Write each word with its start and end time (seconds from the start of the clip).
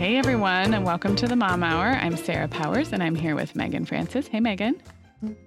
Hey 0.00 0.16
everyone, 0.16 0.72
and 0.72 0.86
welcome 0.86 1.14
to 1.16 1.26
the 1.26 1.36
Mom 1.36 1.62
Hour. 1.62 1.88
I'm 1.88 2.16
Sarah 2.16 2.48
Powers, 2.48 2.94
and 2.94 3.02
I'm 3.02 3.14
here 3.14 3.34
with 3.34 3.54
Meagan 3.54 3.84
Francis. 3.84 4.26
Hey, 4.26 4.40
Meagan. 4.40 4.80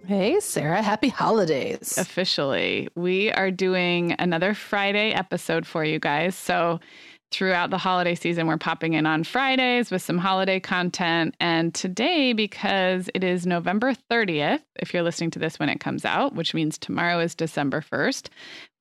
Hey, 0.05 0.39
Sarah. 0.41 0.83
Happy 0.83 1.09
holidays. 1.09 1.97
Officially, 1.97 2.87
we 2.93 3.31
are 3.31 3.49
doing 3.49 4.15
another 4.19 4.53
Friday 4.53 5.11
episode 5.11 5.65
for 5.65 5.83
you 5.83 5.97
guys. 5.97 6.35
So, 6.35 6.79
throughout 7.33 7.71
the 7.71 7.77
holiday 7.77 8.13
season, 8.15 8.47
we're 8.47 8.57
popping 8.57 8.93
in 8.93 9.05
on 9.05 9.23
Fridays 9.23 9.89
with 9.91 10.01
some 10.01 10.17
holiday 10.19 10.59
content. 10.59 11.35
And 11.39 11.73
today, 11.73 12.31
because 12.33 13.09
it 13.15 13.23
is 13.23 13.45
November 13.47 13.93
30th, 14.11 14.61
if 14.75 14.93
you're 14.93 15.03
listening 15.03 15.31
to 15.31 15.39
this 15.39 15.57
when 15.59 15.67
it 15.67 15.79
comes 15.79 16.05
out, 16.05 16.35
which 16.35 16.53
means 16.53 16.77
tomorrow 16.77 17.19
is 17.19 17.33
December 17.35 17.81
1st, 17.81 18.27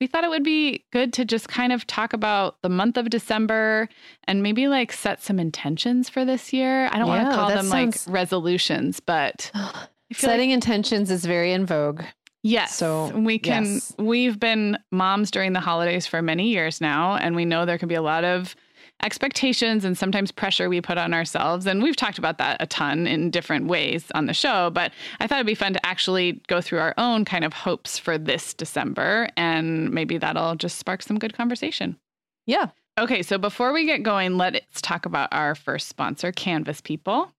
we 0.01 0.07
thought 0.07 0.23
it 0.25 0.31
would 0.31 0.45
be 0.45 0.85
good 0.93 1.13
to 1.15 1.25
just 1.25 1.49
kind 1.49 1.73
of 1.73 1.87
talk 1.87 2.13
about 2.13 2.61
the 2.63 2.69
month 2.69 2.97
of 2.97 3.09
December 3.11 3.89
and 4.29 4.43
maybe 4.43 4.69
like 4.69 4.93
set 4.93 5.23
some 5.23 5.39
intentions 5.41 6.09
for 6.09 6.25
this 6.25 6.53
year. 6.53 6.87
I 6.93 6.99
don't 6.99 7.09
Yeah, 7.09 7.23
want 7.23 7.31
to 7.31 7.35
call 7.35 7.49
them 7.49 7.67
sounds- 7.67 8.07
like 8.07 8.15
resolutions, 8.15 9.01
but 9.01 9.51
Setting 10.13 10.51
intentions 10.51 11.11
is 11.11 11.25
very 11.25 11.53
in 11.53 11.65
vogue. 11.65 12.03
Yes. 12.43 12.75
So, 12.75 13.09
we 13.17 13.39
can 13.39 13.65
yes. 13.65 13.95
we've 13.99 14.39
been 14.39 14.77
moms 14.91 15.31
during 15.31 15.53
the 15.53 15.61
holidays 15.61 16.07
for 16.07 16.23
many 16.23 16.49
years 16.49 16.81
now 16.81 17.17
and 17.17 17.37
we 17.37 17.45
know 17.45 17.65
there 17.65 17.79
can 17.79 17.89
be 17.89 17.95
a 17.95 18.03
lot 18.03 18.25
of 18.25 18.57
expectations 19.03 19.85
and 19.85 19.99
sometimes 19.99 20.31
pressure 20.31 20.69
we 20.69 20.81
put 20.81 20.99
on 20.99 21.13
ourselves 21.13 21.67
and 21.67 21.83
we've 21.83 21.97
talked 21.97 22.19
about 22.19 22.39
that 22.39 22.57
a 22.61 22.67
ton 22.67 23.07
in 23.07 23.31
different 23.31 23.67
ways 23.67 24.11
on 24.15 24.27
the 24.27 24.35
show, 24.35 24.71
but 24.71 24.93
I 25.21 25.27
thought 25.27 25.37
it'd 25.37 25.47
be 25.47 25.55
fun 25.55 25.73
to 25.73 25.87
actually 25.87 26.41
go 26.47 26.61
through 26.61 26.79
our 26.81 26.95
own 26.99 27.25
kind 27.25 27.45
of 27.45 27.53
hopes 27.53 27.99
for 27.99 28.19
this 28.19 28.55
December 28.55 29.29
and 29.37 29.91
maybe 29.91 30.19
that'll 30.19 30.55
just 30.57 30.79
spark 30.79 31.03
some 31.03 31.19
good 31.19 31.35
conversation. 31.35 31.97
Yeah. 32.47 32.69
Okay, 32.99 33.23
so 33.23 33.39
before 33.39 33.73
we 33.73 33.87
get 33.87 34.03
going, 34.03 34.37
let's 34.37 34.83
talk 34.83 35.07
about 35.07 35.29
our 35.33 35.55
first 35.55 35.89
sponsor, 35.89 36.31
Canvas 36.31 36.81
People. 36.81 37.33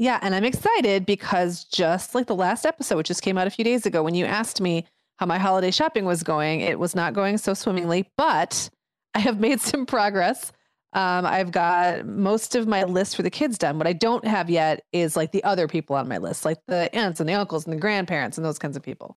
Yeah. 0.00 0.18
And 0.22 0.34
I'm 0.34 0.44
excited 0.44 1.04
because 1.04 1.64
just 1.64 2.14
like 2.14 2.26
the 2.26 2.34
last 2.34 2.64
episode, 2.64 2.96
which 2.96 3.08
just 3.08 3.20
came 3.20 3.36
out 3.36 3.46
a 3.46 3.50
few 3.50 3.66
days 3.66 3.84
ago, 3.84 4.02
when 4.02 4.14
you 4.14 4.24
asked 4.24 4.58
me 4.58 4.86
how 5.18 5.26
my 5.26 5.36
holiday 5.36 5.70
shopping 5.70 6.06
was 6.06 6.22
going, 6.22 6.62
it 6.62 6.78
was 6.78 6.94
not 6.94 7.12
going 7.12 7.36
so 7.36 7.52
swimmingly, 7.52 8.08
but 8.16 8.70
I 9.14 9.18
have 9.18 9.38
made 9.38 9.60
some 9.60 9.84
progress. 9.84 10.52
Um, 10.94 11.26
I've 11.26 11.52
got 11.52 12.06
most 12.06 12.54
of 12.54 12.66
my 12.66 12.84
list 12.84 13.14
for 13.14 13.22
the 13.22 13.28
kids 13.28 13.58
done. 13.58 13.76
What 13.76 13.86
I 13.86 13.92
don't 13.92 14.26
have 14.26 14.48
yet 14.48 14.80
is 14.90 15.16
like 15.16 15.32
the 15.32 15.44
other 15.44 15.68
people 15.68 15.94
on 15.96 16.08
my 16.08 16.16
list, 16.16 16.46
like 16.46 16.56
the 16.66 16.92
aunts 16.96 17.20
and 17.20 17.28
the 17.28 17.34
uncles 17.34 17.66
and 17.66 17.76
the 17.76 17.78
grandparents 17.78 18.38
and 18.38 18.44
those 18.44 18.58
kinds 18.58 18.78
of 18.78 18.82
people. 18.82 19.18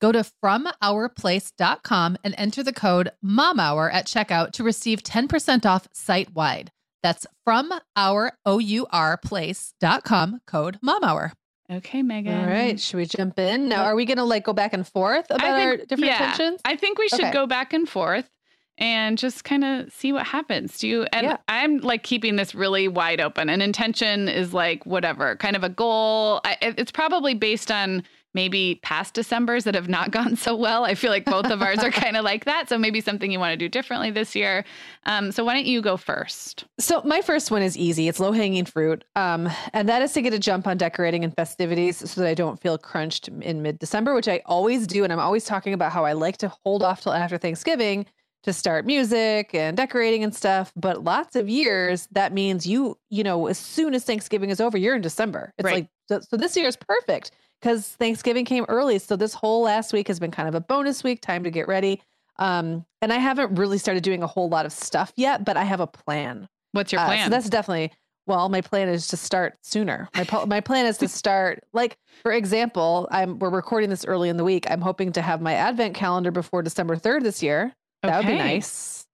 Go 0.00 0.12
to 0.12 0.24
FromOurPlace.com 0.42 2.16
and 2.24 2.34
enter 2.38 2.62
the 2.62 2.72
code 2.72 3.10
MOMHOUR 3.24 3.92
at 3.92 4.06
checkout 4.06 4.52
to 4.52 4.64
receive 4.64 5.02
10% 5.02 5.66
off 5.66 5.88
site 5.92 6.34
wide. 6.34 6.72
That's 7.02 7.26
from 7.44 7.72
our 7.96 8.32
O-U-R-place.com 8.46 10.40
code 10.46 10.78
MOMHOUR. 10.82 11.32
Okay, 11.70 12.02
Meagan. 12.02 12.36
All 12.40 12.46
right. 12.46 12.80
Should 12.80 12.96
we 12.96 13.06
jump 13.06 13.38
in? 13.38 13.68
Now, 13.68 13.84
are 13.84 13.94
we 13.94 14.04
going 14.04 14.16
to 14.18 14.24
like 14.24 14.44
go 14.44 14.52
back 14.52 14.72
and 14.72 14.86
forth 14.86 15.26
about 15.30 15.44
I 15.44 15.64
our 15.66 15.76
different 15.76 16.04
yeah, 16.06 16.24
intentions? 16.30 16.60
I 16.64 16.74
think 16.76 16.98
we 16.98 17.08
should 17.08 17.20
Okay. 17.20 17.32
go 17.32 17.46
back 17.46 17.72
and 17.72 17.88
forth 17.88 18.28
and 18.76 19.16
just 19.16 19.44
kind 19.44 19.62
of 19.62 19.92
see 19.92 20.12
what 20.12 20.26
happens. 20.26 20.78
Do 20.78 20.88
you? 20.88 21.06
And 21.12 21.26
Yeah. 21.26 21.36
I'm 21.46 21.78
like 21.78 22.02
keeping 22.02 22.34
this 22.36 22.56
really 22.56 22.88
wide 22.88 23.20
open. 23.20 23.48
An 23.48 23.60
intention 23.62 24.28
is 24.28 24.52
like 24.52 24.84
whatever, 24.84 25.36
kind 25.36 25.54
of 25.54 25.62
a 25.62 25.68
goal. 25.68 26.40
I, 26.44 26.56
it's 26.60 26.90
probably 26.90 27.34
based 27.34 27.70
on 27.70 28.02
maybe 28.34 28.80
past 28.82 29.14
December's 29.14 29.64
that 29.64 29.74
have 29.74 29.88
not 29.88 30.10
gone 30.12 30.36
so 30.36 30.54
well. 30.54 30.84
I 30.84 30.94
feel 30.94 31.10
like 31.10 31.24
both 31.24 31.46
of 31.46 31.62
ours 31.62 31.78
are 31.80 31.90
kind 31.90 32.16
of 32.16 32.24
like 32.24 32.44
that. 32.44 32.68
So 32.68 32.78
maybe 32.78 33.00
something 33.00 33.30
you 33.30 33.38
want 33.40 33.52
to 33.52 33.56
do 33.56 33.68
differently 33.68 34.10
this 34.10 34.34
year. 34.34 34.64
Um, 35.06 35.32
so 35.32 35.44
why 35.44 35.54
don't 35.54 35.66
you 35.66 35.82
go 35.82 35.96
first? 35.96 36.64
So 36.78 37.02
my 37.04 37.20
first 37.22 37.50
one 37.50 37.62
is 37.62 37.76
easy. 37.76 38.08
It's 38.08 38.20
low 38.20 38.32
hanging 38.32 38.64
fruit, 38.64 39.04
um, 39.16 39.48
and 39.72 39.88
that 39.88 40.02
is 40.02 40.12
to 40.12 40.22
get 40.22 40.32
a 40.34 40.38
jump 40.38 40.66
on 40.66 40.76
decorating 40.76 41.24
and 41.24 41.34
festivities, 41.34 41.98
so 42.10 42.20
that 42.20 42.28
I 42.28 42.34
don't 42.34 42.60
feel 42.60 42.78
crunched 42.78 43.28
in 43.28 43.62
mid 43.62 43.78
December, 43.78 44.14
which 44.14 44.28
I 44.28 44.42
always 44.46 44.86
do. 44.86 45.04
And 45.04 45.12
I'm 45.12 45.18
always 45.20 45.44
talking 45.44 45.72
about 45.72 45.92
how 45.92 46.04
I 46.04 46.12
like 46.12 46.36
to 46.38 46.52
hold 46.64 46.82
off 46.82 47.02
till 47.02 47.12
after 47.12 47.38
Thanksgiving 47.38 48.06
to 48.42 48.52
start 48.54 48.86
music 48.86 49.54
and 49.54 49.76
decorating 49.76 50.24
and 50.24 50.34
stuff. 50.34 50.72
But 50.74 51.04
lots 51.04 51.36
of 51.36 51.48
years 51.48 52.08
that 52.12 52.32
means 52.32 52.66
you, 52.66 52.96
you 53.10 53.22
know, 53.22 53.48
as 53.48 53.58
soon 53.58 53.94
as 53.94 54.04
Thanksgiving 54.04 54.48
is 54.48 54.60
over, 54.60 54.78
you're 54.78 54.96
in 54.96 55.02
December. 55.02 55.52
It's 55.58 55.64
Right. 55.66 55.74
like 55.74 55.88
so, 56.08 56.20
so 56.28 56.36
this 56.38 56.56
year 56.56 56.66
is 56.66 56.76
perfect 56.76 57.32
because 57.60 57.88
Thanksgiving 57.88 58.44
came 58.44 58.64
early. 58.68 58.98
So 58.98 59.16
this 59.16 59.34
whole 59.34 59.62
last 59.62 59.92
week 59.92 60.08
has 60.08 60.18
been 60.18 60.30
kind 60.30 60.48
of 60.48 60.54
a 60.54 60.60
bonus 60.60 61.04
week, 61.04 61.20
time 61.20 61.44
to 61.44 61.50
get 61.50 61.68
ready. 61.68 62.00
Um, 62.38 62.86
and 63.02 63.12
I 63.12 63.16
haven't 63.18 63.56
really 63.58 63.76
started 63.78 64.02
doing 64.02 64.22
a 64.22 64.26
whole 64.26 64.48
lot 64.48 64.64
of 64.64 64.72
stuff 64.72 65.12
yet, 65.16 65.44
but 65.44 65.56
I 65.56 65.64
have 65.64 65.80
a 65.80 65.86
plan. 65.86 66.48
What's 66.72 66.90
your 66.92 67.00
Uh, 67.02 67.06
plan? 67.06 67.24
so 67.26 67.30
that's 67.30 67.48
definitely 67.48 67.92
well, 68.26 68.48
my 68.48 68.60
plan 68.60 68.88
is 68.88 69.08
to 69.08 69.16
start 69.16 69.58
sooner. 69.62 70.08
My 70.14 70.22
po- 70.24 70.46
my 70.46 70.60
plan 70.60 70.86
is 70.86 70.96
to 70.98 71.08
start 71.20 71.64
like 71.72 71.98
for 72.22 72.32
example, 72.32 73.08
I'm 73.10 73.38
we're 73.40 73.50
recording 73.50 73.90
this 73.90 74.04
early 74.04 74.28
in 74.28 74.36
the 74.36 74.44
week. 74.44 74.70
I'm 74.70 74.80
hoping 74.80 75.10
to 75.12 75.22
have 75.22 75.40
my 75.40 75.54
advent 75.54 75.94
calendar 75.94 76.30
before 76.30 76.62
December 76.62 76.96
3rd 76.96 77.22
this 77.24 77.42
year. 77.42 77.74
That 78.02 78.18
would 78.18 78.26
be 78.26 78.38
nice. 78.38 79.06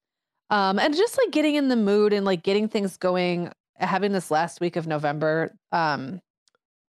Um 0.51 0.79
and 0.79 0.95
just 0.95 1.19
like 1.19 1.33
getting 1.33 1.55
in 1.57 1.69
the 1.69 1.77
mood 1.77 2.13
and 2.13 2.25
like 2.27 2.43
getting 2.45 2.69
things 2.69 2.97
going 2.97 3.51
having 3.79 4.13
this 4.13 4.31
last 4.31 4.61
week 4.61 4.77
of 4.77 4.87
November 4.87 5.53
um 5.73 6.21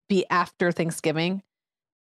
be 0.09 0.27
after 0.31 0.71
Thanksgiving 0.73 1.43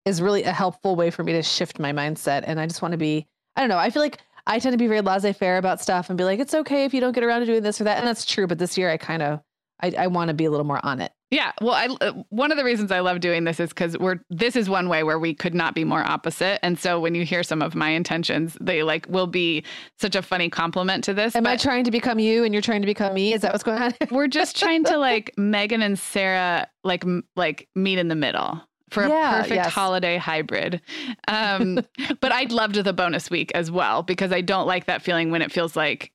is 0.04 0.22
really 0.22 0.44
a 0.44 0.52
helpful 0.52 0.96
way 0.96 1.10
for 1.10 1.22
me 1.24 1.32
to 1.32 1.42
shift 1.42 1.78
my 1.78 1.92
mindset 1.92 2.44
and 2.46 2.58
I 2.58 2.66
just 2.66 2.82
want 2.82 2.92
to 2.92 2.98
be 2.98 3.26
I 3.56 3.60
don't 3.60 3.70
know, 3.70 3.78
I 3.78 3.90
feel 3.90 4.02
like 4.02 4.20
I 4.46 4.58
tend 4.60 4.72
to 4.72 4.78
be 4.78 4.86
very 4.86 5.02
laissez-faire 5.02 5.58
about 5.58 5.80
stuff 5.80 6.08
and 6.08 6.16
be 6.16 6.24
like, 6.24 6.38
it's 6.38 6.54
okay 6.54 6.84
if 6.84 6.94
you 6.94 7.00
don't 7.00 7.12
get 7.12 7.22
around 7.22 7.40
to 7.40 7.46
doing 7.46 7.62
this 7.62 7.80
or 7.80 7.84
that. 7.84 7.98
And 7.98 8.06
that's 8.06 8.24
true. 8.24 8.46
But 8.46 8.58
this 8.58 8.78
year 8.78 8.88
I 8.88 8.96
kind 8.96 9.22
of, 9.22 9.40
I, 9.80 9.92
I 9.98 10.06
want 10.06 10.28
to 10.28 10.34
be 10.34 10.46
a 10.46 10.50
little 10.50 10.64
more 10.64 10.80
on 10.84 11.00
it. 11.00 11.12
Yeah, 11.30 11.52
well, 11.60 11.74
I 11.74 11.88
uh, 12.00 12.12
one 12.30 12.50
of 12.50 12.56
the 12.56 12.64
reasons 12.64 12.90
I 12.90 13.00
love 13.00 13.20
doing 13.20 13.44
this 13.44 13.60
is 13.60 13.68
because 13.68 13.98
we're 13.98 14.20
this 14.30 14.56
is 14.56 14.70
one 14.70 14.88
way 14.88 15.02
where 15.02 15.18
we 15.18 15.34
could 15.34 15.54
not 15.54 15.74
be 15.74 15.84
more 15.84 16.02
opposite, 16.02 16.58
and 16.64 16.78
so 16.78 16.98
when 16.98 17.14
you 17.14 17.22
hear 17.26 17.42
some 17.42 17.60
of 17.60 17.74
my 17.74 17.90
intentions, 17.90 18.56
they 18.62 18.82
like 18.82 19.06
will 19.10 19.26
be 19.26 19.62
such 20.00 20.16
a 20.16 20.22
funny 20.22 20.48
compliment 20.48 21.04
to 21.04 21.12
this. 21.12 21.36
Am 21.36 21.46
I 21.46 21.58
trying 21.58 21.84
to 21.84 21.90
become 21.90 22.18
you 22.18 22.44
and 22.44 22.54
you're 22.54 22.62
trying 22.62 22.80
to 22.80 22.86
become 22.86 23.12
me? 23.12 23.34
Is 23.34 23.42
that 23.42 23.52
what's 23.52 23.62
going 23.62 23.82
on? 23.82 23.92
we're 24.10 24.26
just 24.26 24.56
trying 24.58 24.84
to 24.84 24.96
like 24.96 25.34
Meagan 25.36 25.82
and 25.82 25.98
Sarah 25.98 26.66
like 26.82 27.04
m- 27.04 27.24
like 27.36 27.68
meet 27.74 27.98
in 27.98 28.08
the 28.08 28.14
middle 28.14 28.62
for 28.90 29.04
a 29.04 29.08
perfect 29.08 29.54
yes. 29.54 29.72
holiday 29.72 30.16
hybrid. 30.18 30.80
Um, 31.26 31.80
but 32.20 32.32
I'd 32.32 32.52
loved 32.52 32.76
the 32.76 32.92
bonus 32.92 33.30
week 33.30 33.52
as 33.54 33.70
well 33.70 34.02
because 34.02 34.32
I 34.32 34.40
don't 34.40 34.66
like 34.66 34.86
that 34.86 35.02
feeling 35.02 35.30
when 35.30 35.42
it 35.42 35.52
feels 35.52 35.76
like 35.76 36.12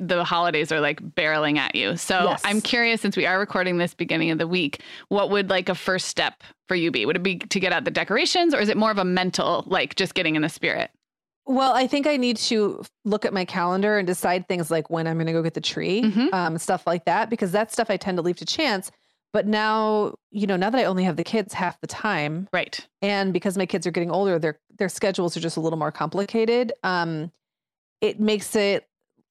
the 0.00 0.24
holidays 0.24 0.72
are 0.72 0.80
like 0.80 1.00
barreling 1.00 1.56
at 1.56 1.74
you. 1.76 1.96
So 1.96 2.24
Yes. 2.24 2.42
I'm 2.44 2.60
curious 2.60 3.00
since 3.00 3.16
we 3.16 3.24
are 3.26 3.38
recording 3.38 3.78
this 3.78 3.94
beginning 3.94 4.30
of 4.32 4.38
the 4.38 4.48
week, 4.48 4.82
what 5.08 5.30
would 5.30 5.48
like 5.48 5.68
a 5.68 5.74
first 5.76 6.08
step 6.08 6.42
for 6.66 6.74
you 6.74 6.90
be? 6.90 7.06
Would 7.06 7.14
it 7.16 7.22
be 7.22 7.36
to 7.38 7.60
get 7.60 7.72
out 7.72 7.84
the 7.84 7.90
decorations 7.92 8.52
or 8.52 8.58
is 8.60 8.68
it 8.68 8.76
more 8.76 8.90
of 8.90 8.98
a 8.98 9.04
mental 9.04 9.62
like 9.68 9.94
just 9.94 10.14
getting 10.14 10.34
in 10.36 10.42
the 10.42 10.48
spirit? 10.48 10.90
well, 11.46 11.72
I 11.72 11.88
think 11.88 12.06
I 12.06 12.16
need 12.16 12.36
to 12.36 12.84
look 13.04 13.24
at 13.24 13.32
my 13.32 13.44
calendar 13.44 13.98
and 13.98 14.06
decide 14.06 14.46
things 14.46 14.70
like 14.70 14.88
when 14.88 15.08
I'm 15.08 15.16
going 15.16 15.26
to 15.26 15.32
go 15.32 15.42
get 15.42 15.54
the 15.54 15.60
tree, 15.60 16.02
Mhm. 16.02 16.32
um, 16.32 16.58
stuff 16.58 16.86
like 16.86 17.06
that, 17.06 17.28
because 17.28 17.50
that's 17.50 17.72
stuff 17.72 17.90
I 17.90 17.96
tend 17.96 18.18
to 18.18 18.22
leave 18.22 18.36
to 18.36 18.44
chance. 18.44 18.92
But 19.32 19.46
now, 19.46 20.14
you 20.32 20.46
know, 20.46 20.56
now 20.56 20.70
that 20.70 20.78
I 20.80 20.84
only 20.84 21.04
have 21.04 21.16
the 21.16 21.22
kids 21.24 21.54
half 21.54 21.80
the 21.80 21.86
time, 21.86 22.48
Right. 22.52 22.84
and 23.00 23.32
because 23.32 23.56
my 23.56 23.66
kids 23.66 23.86
are 23.86 23.90
getting 23.92 24.10
older 24.10 24.38
their 24.38 24.58
their 24.78 24.88
schedules 24.88 25.36
are 25.36 25.40
just 25.40 25.56
a 25.56 25.60
little 25.60 25.78
more 25.78 25.92
complicated 25.92 26.72
um 26.84 27.30
it 28.00 28.18
makes 28.18 28.56
it 28.56 28.86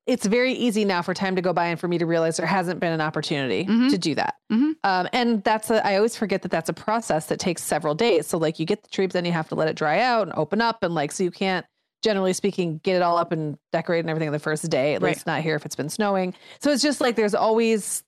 it's 0.05 0.25
very 0.27 0.53
easy 0.53 0.85
now 0.85 1.01
for 1.01 1.13
time 1.13 1.35
to 1.35 1.41
go 1.41 1.53
by 1.53 1.65
and 1.67 1.79
for 1.79 1.87
me 1.87 1.97
to 1.97 2.05
realize 2.05 2.37
there 2.37 2.45
hasn't 2.45 2.79
been 2.79 2.93
an 2.93 3.01
opportunity 3.01 3.65
Mhm. 3.65 3.89
to 3.89 3.97
do 3.97 4.13
that 4.15 4.35
Mhm. 4.51 4.73
um 4.83 5.07
and 5.11 5.43
that's 5.43 5.69
a 5.71 5.85
i 5.85 5.95
always 5.95 6.15
forget 6.15 6.43
that 6.43 6.51
that's 6.51 6.69
a 6.69 6.73
process 6.73 7.25
that 7.27 7.39
takes 7.39 7.63
several 7.63 7.95
days 7.95 8.27
so 8.27 8.37
like 8.37 8.59
you 8.59 8.65
get 8.65 8.83
the 8.83 8.89
tree 8.89 9.07
but 9.07 9.13
then 9.13 9.25
you 9.25 9.31
have 9.31 9.49
to 9.49 9.55
let 9.55 9.67
it 9.67 9.75
dry 9.75 9.99
out 10.01 10.27
and 10.27 10.37
open 10.37 10.61
up 10.61 10.83
and 10.83 10.93
like 10.93 11.11
so 11.11 11.23
you 11.23 11.31
can't 11.31 11.65
generally 12.01 12.33
speaking 12.33 12.79
get 12.83 12.95
it 12.95 13.01
all 13.01 13.17
up 13.17 13.31
and 13.31 13.57
decorate 13.71 13.99
and 13.99 14.09
everything 14.09 14.29
on 14.29 14.33
the 14.33 14.39
first 14.39 14.69
day 14.69 14.93
at 14.95 15.01
Right. 15.01 15.15
least 15.15 15.27
not 15.27 15.41
here 15.41 15.55
if 15.55 15.65
it's 15.65 15.75
been 15.75 15.89
snowing 15.89 16.33
so 16.61 16.71
it's 16.71 16.81
just 16.81 17.01
like 17.01 17.15
there's 17.15 17.35
always 17.35 18.03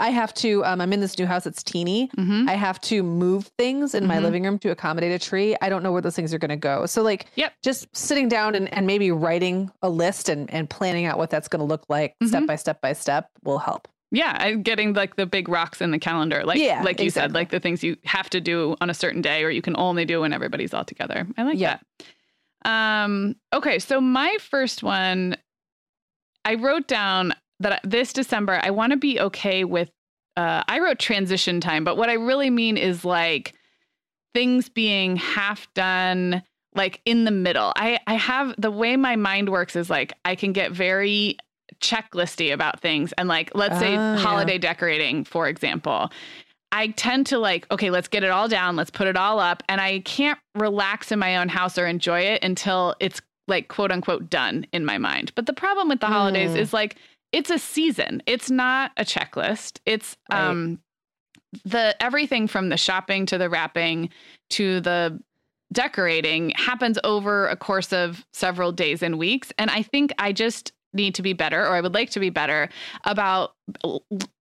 i 0.00 0.10
have 0.10 0.34
to 0.34 0.64
um 0.64 0.80
i'm 0.80 0.92
in 0.92 1.00
this 1.00 1.18
new 1.18 1.26
house 1.26 1.46
it's 1.46 1.62
teeny 1.62 2.10
Mm-hmm. 2.16 2.48
I 2.48 2.54
have 2.54 2.80
to 2.82 3.02
move 3.02 3.46
things 3.58 3.94
in 3.94 4.06
my 4.06 4.16
Mhm. 4.18 4.22
living 4.22 4.42
room 4.44 4.58
to 4.60 4.70
accommodate 4.70 5.12
a 5.12 5.18
tree. 5.18 5.54
I 5.60 5.68
don't 5.68 5.82
know 5.82 5.92
where 5.92 6.00
those 6.02 6.14
things 6.16 6.32
are 6.32 6.38
going 6.38 6.48
to 6.50 6.56
go. 6.56 6.86
So 6.86 7.02
like, 7.02 7.26
Yep. 7.34 7.52
just 7.62 7.94
sitting 7.96 8.28
down 8.28 8.54
and, 8.54 8.72
and 8.72 8.86
maybe 8.86 9.10
writing 9.10 9.70
a 9.82 9.88
list 9.88 10.28
and, 10.28 10.50
and 10.52 10.68
planning 10.70 11.04
out 11.06 11.18
what 11.18 11.30
that's 11.30 11.48
going 11.48 11.60
to 11.60 11.64
look 11.66 11.84
like 11.88 12.14
step 12.26 12.44
Mhm. 12.44 12.46
by 12.46 12.56
step 12.56 12.80
by 12.80 12.92
step 12.92 13.28
will 13.44 13.58
help. 13.58 13.88
Yeah, 14.12 14.36
I, 14.38 14.54
getting 14.54 14.92
like 14.94 15.16
the 15.16 15.26
big 15.26 15.48
rocks 15.48 15.80
in 15.80 15.90
the 15.90 15.98
calendar, 15.98 16.44
like 16.44 16.58
Yeah, 16.58 16.82
like 16.82 17.00
you 17.00 17.10
said, 17.10 17.34
like 17.34 17.50
the 17.50 17.60
things 17.60 17.82
you 17.82 17.96
have 18.04 18.30
to 18.30 18.40
do 18.40 18.76
on 18.80 18.88
a 18.88 18.94
certain 18.94 19.20
day, 19.20 19.42
or 19.44 19.50
you 19.50 19.62
can 19.62 19.76
only 19.76 20.04
do 20.04 20.20
when 20.20 20.32
everybody's 20.32 20.72
all 20.72 20.84
together. 20.84 21.26
I 21.36 21.42
like 21.42 21.58
Yeah. 21.58 21.78
that. 21.98 22.06
Um, 22.64 23.36
okay, 23.52 23.78
so 23.78 24.00
my 24.00 24.36
first 24.40 24.82
one, 24.82 25.36
I 26.44 26.54
wrote 26.54 26.88
down 26.88 27.34
that 27.60 27.80
this 27.84 28.12
December 28.12 28.60
I 28.62 28.70
want 28.70 28.92
to 28.92 28.96
be 28.96 29.20
okay 29.20 29.64
with. 29.64 29.90
Uh, 30.36 30.62
I 30.68 30.80
wrote 30.80 30.98
transition 30.98 31.60
time, 31.60 31.84
but 31.84 31.96
what 31.96 32.10
I 32.10 32.14
really 32.14 32.50
mean 32.50 32.76
is 32.76 33.04
like 33.04 33.54
things 34.34 34.68
being 34.68 35.16
half 35.16 35.72
done 35.74 36.42
like 36.74 37.00
in 37.06 37.24
the 37.24 37.30
middle. 37.30 37.72
I 37.74 37.98
I 38.06 38.14
have 38.14 38.54
the 38.58 38.70
way 38.70 38.96
my 38.96 39.16
mind 39.16 39.48
works 39.48 39.74
is 39.76 39.88
like 39.88 40.12
I 40.24 40.34
can 40.34 40.52
get 40.52 40.72
very 40.72 41.38
checklisty 41.80 42.52
about 42.52 42.80
things 42.80 43.12
and 43.18 43.28
like 43.28 43.50
let's 43.54 43.78
say 43.78 43.92
yeah. 43.92 44.16
holiday 44.18 44.58
decorating 44.58 45.24
for 45.24 45.48
example. 45.48 46.10
I 46.72 46.88
tend 46.88 47.26
to 47.28 47.38
like 47.38 47.66
okay, 47.70 47.90
let's 47.90 48.08
get 48.08 48.22
it 48.24 48.30
all 48.30 48.48
down, 48.48 48.76
let's 48.76 48.90
put 48.90 49.06
it 49.06 49.16
all 49.16 49.38
up 49.38 49.62
and 49.68 49.80
I 49.80 50.00
can't 50.00 50.38
relax 50.54 51.10
in 51.12 51.18
my 51.18 51.36
own 51.36 51.48
house 51.48 51.78
or 51.78 51.86
enjoy 51.86 52.20
it 52.20 52.42
until 52.44 52.94
it's 53.00 53.20
like 53.48 53.68
quote 53.68 53.92
unquote 53.92 54.28
done 54.28 54.66
in 54.72 54.84
my 54.84 54.98
mind. 54.98 55.32
But 55.34 55.46
the 55.46 55.52
problem 55.52 55.88
with 55.88 56.00
the 56.00 56.06
holidays 56.06 56.50
Mm. 56.50 56.58
is 56.58 56.72
like 56.72 56.96
it's 57.32 57.50
a 57.50 57.58
season. 57.58 58.22
It's 58.26 58.50
not 58.50 58.92
a 58.96 59.04
checklist. 59.04 59.78
It's 59.86 60.16
Right. 60.30 60.40
um 60.48 60.80
the 61.64 61.94
everything 62.02 62.48
from 62.48 62.68
the 62.68 62.76
shopping 62.76 63.24
to 63.26 63.38
the 63.38 63.48
wrapping 63.48 64.10
to 64.50 64.80
the 64.80 65.18
decorating 65.72 66.50
happens 66.50 66.98
over 67.04 67.48
a 67.48 67.56
course 67.56 67.92
of 67.92 68.24
several 68.32 68.70
days 68.72 69.02
and 69.02 69.18
weeks 69.18 69.52
and 69.58 69.68
i 69.70 69.82
think 69.82 70.12
i 70.18 70.32
just 70.32 70.72
need 70.96 71.14
to 71.16 71.22
be 71.22 71.32
better, 71.32 71.62
or 71.62 71.74
I 71.74 71.80
would 71.80 71.94
like 71.94 72.10
to 72.10 72.20
be 72.20 72.30
better 72.30 72.68
about 73.04 73.52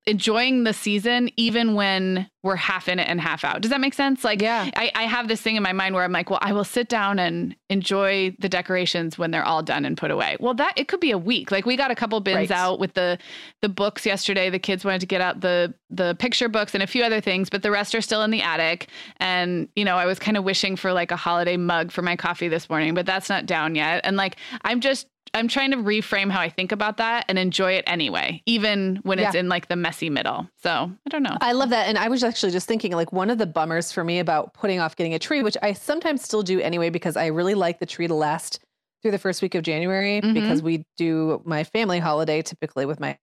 enjoying 0.06 0.64
the 0.66 0.74
season 0.74 1.32
even 1.36 1.74
when 1.74 2.30
we're 2.44 2.56
half 2.56 2.88
in 2.88 3.00
it 3.00 3.08
and 3.10 3.20
half 3.20 3.44
out. 3.44 3.60
Does 3.62 3.72
that 3.72 3.82
make 3.82 3.96
sense? 3.96 4.24
Like, 4.24 4.40
Yeah. 4.40 4.70
I, 4.76 4.92
I 4.94 5.04
have 5.06 5.28
this 5.28 5.42
thing 5.42 5.56
in 5.56 5.64
my 5.64 5.74
mind 5.74 5.96
where 5.96 6.04
I'm 6.04 6.12
like, 6.12 6.30
well, 6.30 6.38
I 6.44 6.54
will 6.54 6.64
sit 6.64 6.90
down 6.90 7.18
and 7.18 7.56
enjoy 7.72 8.36
the 8.38 8.48
decorations 8.48 9.18
when 9.18 9.32
they're 9.32 9.44
all 9.44 9.64
done 9.64 9.84
and 9.84 9.98
put 9.98 10.12
away. 10.12 10.38
Well, 10.40 10.54
that 10.56 10.74
it 10.76 10.88
could 10.88 11.00
be 11.00 11.10
a 11.10 11.18
week. 11.18 11.50
Like 11.50 11.66
we 11.66 11.76
got 11.76 11.90
a 11.90 11.96
couple 11.96 12.20
bins 12.20 12.36
Right. 12.36 12.52
out 12.52 12.78
with 12.80 12.94
the 12.94 13.18
the 13.64 13.70
books 13.70 14.06
yesterday. 14.06 14.52
The 14.52 14.60
kids 14.60 14.86
wanted 14.86 15.00
to 15.02 15.08
get 15.08 15.22
out 15.22 15.42
the 15.42 15.74
the 15.90 16.16
picture 16.20 16.50
books 16.50 16.76
and 16.76 16.84
a 16.84 16.88
few 16.88 17.04
other 17.04 17.20
things, 17.20 17.50
but 17.50 17.64
the 17.64 17.72
rest 17.72 17.96
are 17.96 18.02
still 18.02 18.22
in 18.22 18.30
the 18.30 18.44
attic. 18.44 18.90
And 19.18 19.70
you 19.76 19.86
know, 19.86 19.96
I 19.98 20.06
was 20.06 20.20
kind 20.20 20.38
of 20.38 20.44
wishing 20.44 20.76
for 20.76 20.94
like 20.94 21.10
a 21.10 21.16
holiday 21.16 21.58
mug 21.58 21.92
for 21.92 22.04
my 22.04 22.16
coffee 22.16 22.48
this 22.48 22.70
morning, 22.70 22.94
but 22.94 23.08
that's 23.08 23.28
not 23.30 23.48
down 23.48 23.74
yet. 23.74 24.02
And 24.04 24.18
like 24.18 24.36
I'm 24.64 24.82
just 24.82 25.08
I'm 25.36 25.48
trying 25.48 25.72
to 25.72 25.78
reframe 25.78 26.32
how 26.32 26.40
I 26.40 26.50
think 26.50 26.72
about 26.72 26.98
that 26.98 27.26
and 27.28 27.38
enjoy 27.38 27.74
it 27.74 27.84
anyway, 27.86 28.42
even 28.46 28.98
when 29.04 29.20
it's 29.20 29.36
in 29.36 29.50
like 29.50 29.68
the 29.68 29.76
messy 29.76 30.10
middle. 30.10 30.50
So 30.64 30.70
I 30.72 31.10
don't 31.10 31.24
know. 31.24 31.38
I 31.42 31.52
love 31.52 31.70
that. 31.70 31.88
And 31.88 31.98
I 31.98 32.08
was 32.08 32.24
actually 32.24 32.52
just 32.54 32.68
thinking 32.68 32.94
like 32.94 33.12
one 33.12 33.30
of 33.30 33.38
the 33.38 33.46
bummers 33.46 33.92
for 33.92 34.04
me 34.04 34.20
about 34.20 34.54
putting 34.54 34.80
off 34.80 34.96
getting 34.96 35.14
a 35.14 35.20
tree, 35.20 35.44
which 35.44 35.58
I 35.62 35.74
sometimes 35.74 36.24
still 36.24 36.42
do 36.42 36.60
anyway, 36.62 36.90
because 36.90 37.18
I 37.18 37.28
really 37.28 37.54
like 37.54 37.80
the 37.80 37.86
tree 37.86 38.08
to 38.08 38.14
last 38.16 38.60
through 39.02 39.12
the 39.12 39.20
first 39.20 39.42
week 39.44 39.54
of 39.56 39.62
January 39.64 40.22
Mhm. 40.22 40.34
because 40.34 40.64
we 40.64 40.84
do 40.98 41.42
my 41.46 41.64
family 41.64 42.00
holiday 42.00 42.42
typically 42.42 42.86
with 42.86 43.00
my 43.00 43.18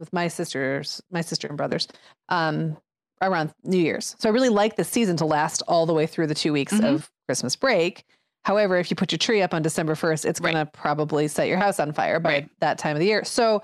with 0.00 0.12
my 0.12 0.26
sisters, 0.26 1.00
my 1.12 1.20
sister 1.20 1.46
and 1.46 1.56
brothers, 1.56 1.86
um, 2.28 2.76
around 3.22 3.52
New 3.62 3.78
Year's. 3.78 4.16
So 4.18 4.28
I 4.28 4.32
really 4.32 4.48
like 4.48 4.74
the 4.74 4.82
season 4.82 5.16
to 5.18 5.24
last 5.24 5.62
all 5.68 5.86
the 5.86 5.94
way 5.94 6.06
through 6.08 6.26
the 6.26 6.34
two 6.34 6.52
weeks 6.52 6.72
Mhm. 6.72 6.92
of 6.92 7.08
Christmas 7.28 7.54
break. 7.54 8.04
However, 8.44 8.76
if 8.76 8.90
you 8.90 8.96
put 8.96 9.12
your 9.12 9.18
tree 9.18 9.42
up 9.42 9.52
on 9.54 9.62
December 9.62 9.94
1st, 9.94 10.24
it's 10.24 10.40
Right. 10.40 10.52
going 10.54 10.66
to 10.66 10.70
probably 10.72 11.28
set 11.28 11.46
your 11.48 11.58
house 11.58 11.78
on 11.78 11.92
fire 11.92 12.18
by 12.20 12.30
Right. 12.30 12.50
that 12.60 12.78
time 12.78 12.96
of 12.96 13.00
the 13.00 13.06
year. 13.06 13.22
So 13.24 13.62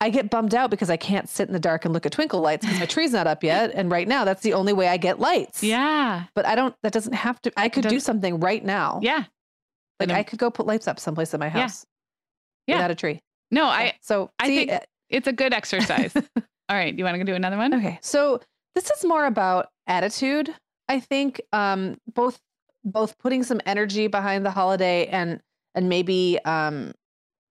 I 0.00 0.10
get 0.10 0.30
bummed 0.30 0.54
out 0.54 0.70
because 0.70 0.90
I 0.90 0.96
can't 0.96 1.28
sit 1.28 1.48
in 1.48 1.52
the 1.54 1.60
dark 1.60 1.84
and 1.84 1.92
look 1.94 2.04
at 2.06 2.12
twinkle 2.12 2.40
lights 2.40 2.64
because 2.64 2.80
my 2.80 2.86
tree's 2.96 3.12
not 3.12 3.26
up 3.26 3.42
yet. 3.44 3.72
And 3.74 3.90
right 3.90 4.06
now, 4.08 4.24
that's 4.24 4.42
the 4.42 4.54
only 4.54 4.72
way 4.72 4.88
I 4.88 4.96
get 4.96 5.18
lights. 5.20 5.62
yeah. 5.62 6.24
But 6.34 6.46
I 6.46 6.54
don't, 6.54 6.74
that 6.82 6.92
doesn't 6.92 7.14
have 7.14 7.40
to, 7.42 7.52
I 7.56 7.68
could 7.68 7.86
do 7.88 8.00
something 8.00 8.40
right 8.40 8.64
now. 8.64 9.00
Yeah. 9.02 9.24
Like 10.00 10.10
I 10.10 10.22
could 10.22 10.38
go 10.38 10.50
put 10.50 10.66
lights 10.66 10.86
up 10.88 10.98
someplace 11.00 11.32
in 11.32 11.40
my 11.40 11.48
house 11.48 11.86
Yeah. 12.66 12.76
without 12.76 12.90
a 12.90 12.94
tree. 12.94 13.22
No, 13.50 13.62
Yeah. 13.64 13.68
I 13.70 13.92
so 14.02 14.30
I 14.38 14.46
see, 14.48 14.56
think- 14.66 14.72
uh, 14.72 14.80
it's 15.08 15.26
a 15.28 15.32
good 15.32 15.52
exercise. 15.54 16.12
All 16.68 16.76
right. 16.76 16.94
You 16.96 17.04
want 17.04 17.16
to 17.16 17.24
do 17.24 17.34
another 17.34 17.56
one? 17.56 17.72
Okay. 17.74 17.98
So 18.02 18.40
this 18.74 18.90
is 18.90 19.04
more 19.04 19.24
about 19.24 19.68
attitude. 19.86 20.52
I 20.88 21.00
think 21.00 21.40
um 21.52 21.96
both 22.12 22.38
both 22.86 23.18
putting 23.18 23.42
some 23.42 23.60
energy 23.66 24.06
behind 24.06 24.46
the 24.46 24.50
holiday 24.50 25.06
and 25.08 25.40
and 25.74 25.88
maybe 25.90 26.38
um 26.46 26.92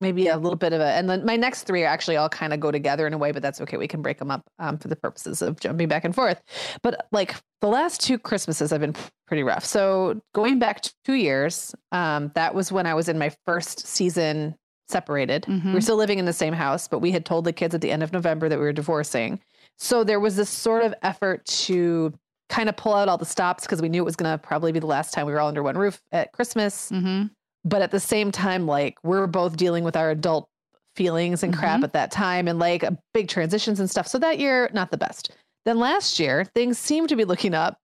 maybe 0.02 0.28
a 0.28 0.38
little 0.38 0.58
bit 0.58 0.74
of 0.74 0.82
a 0.82 0.86
and 0.86 1.10
then 1.10 1.24
my 1.26 1.36
next 1.36 1.64
three 1.64 1.84
actually 1.84 2.18
all 2.18 2.28
kind 2.30 2.54
of 2.54 2.60
go 2.60 2.70
together 2.72 3.06
in 3.08 3.14
a 3.14 3.18
way 3.18 3.32
but 3.32 3.42
that's 3.42 3.62
okay 3.62 3.78
we 3.78 3.88
can 3.88 4.02
break 4.02 4.18
them 4.18 4.30
up 4.32 4.42
um, 4.60 4.78
for 4.78 4.88
the 4.88 4.96
purposes 4.96 5.42
of 5.42 5.60
jumping 5.60 5.88
back 5.88 6.04
and 6.04 6.14
forth. 6.16 6.42
But 6.82 7.08
like 7.12 7.36
the 7.62 7.68
last 7.68 8.02
two 8.02 8.18
christmases 8.18 8.72
have 8.72 8.82
been 8.82 8.96
pretty 9.28 9.44
rough. 9.44 9.64
So 9.66 10.20
going 10.34 10.60
back 10.60 10.82
two 11.06 11.14
years 11.14 11.76
um 11.92 12.32
that 12.36 12.54
was 12.56 12.72
when 12.72 12.86
i 12.88 12.94
was 12.94 13.08
in 13.10 13.18
my 13.18 13.32
first 13.46 13.86
season 13.88 14.56
separated. 14.88 15.46
We 15.48 15.56
Mhm. 15.56 15.74
were 15.74 15.82
still 15.82 15.96
living 15.98 16.20
in 16.20 16.26
the 16.26 16.34
same 16.34 16.54
house 16.54 16.88
but 16.88 17.00
we 17.00 17.12
had 17.12 17.26
told 17.26 17.46
the 17.46 17.54
kids 17.54 17.74
at 17.74 17.82
the 17.82 17.92
end 17.92 18.04
of 18.04 18.12
november 18.14 18.48
that 18.50 18.60
we 18.60 18.66
were 18.66 18.74
divorcing. 18.74 19.40
So 19.78 20.04
there 20.04 20.20
was 20.20 20.36
this 20.36 20.50
sort 20.50 20.84
of 20.84 20.94
effort 21.02 21.46
to 21.68 22.14
kind 22.50 22.70
of 22.70 22.78
pull 22.78 22.94
out 22.94 23.08
all 23.10 23.18
the 23.18 23.26
stops 23.26 23.64
because 23.64 23.82
we 23.82 23.90
knew 23.90 24.02
it 24.02 24.06
was 24.06 24.16
going 24.16 24.32
to 24.32 24.38
probably 24.38 24.72
be 24.72 24.80
the 24.80 24.86
last 24.86 25.14
time 25.14 25.26
we 25.26 25.34
were 25.34 25.40
all 25.40 25.48
under 25.48 25.64
one 25.64 25.78
roof 25.78 26.02
at 26.12 26.32
Christmas. 26.32 26.92
Mm-hmm. 26.92 27.28
But 27.64 27.82
at 27.82 27.92
the 27.92 28.00
same 28.00 28.32
time, 28.32 28.68
like 28.68 28.98
we're 29.04 29.26
both 29.28 29.58
dealing 29.58 29.84
with 29.84 29.96
our 29.96 30.12
adult 30.12 30.48
feelings 30.96 31.44
and 31.44 31.56
crap 31.58 31.82
Mhm. 31.82 31.86
at 31.86 31.94
that 31.94 32.12
time 32.12 32.48
and 32.48 32.60
like 32.60 32.84
big 33.14 33.28
transitions 33.28 33.80
and 33.80 33.90
stuff. 33.90 34.08
So 34.08 34.18
that 34.20 34.40
year, 34.40 34.70
not 34.74 34.92
the 34.92 34.98
best. 34.98 35.32
Then 35.66 35.80
last 35.80 36.20
year, 36.20 36.46
things 36.54 36.78
seemed 36.78 37.10
to 37.10 37.16
be 37.16 37.26
looking 37.26 37.54
up. 37.54 37.78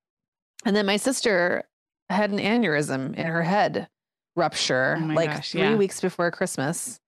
And 0.65 0.75
then 0.75 0.85
my 0.85 0.97
sister 0.97 1.63
had 2.09 2.29
an 2.31 2.37
aneurysm 2.37 3.15
in 3.15 3.25
her 3.25 3.41
head 3.43 3.87
rupture 4.35 4.97
Oh 5.01 5.05
like 5.07 5.29
gosh, 5.31 5.51
three 5.51 5.61
yeah. 5.61 5.75
weeks 5.75 5.99
before 5.99 6.29
Christmas 6.31 6.99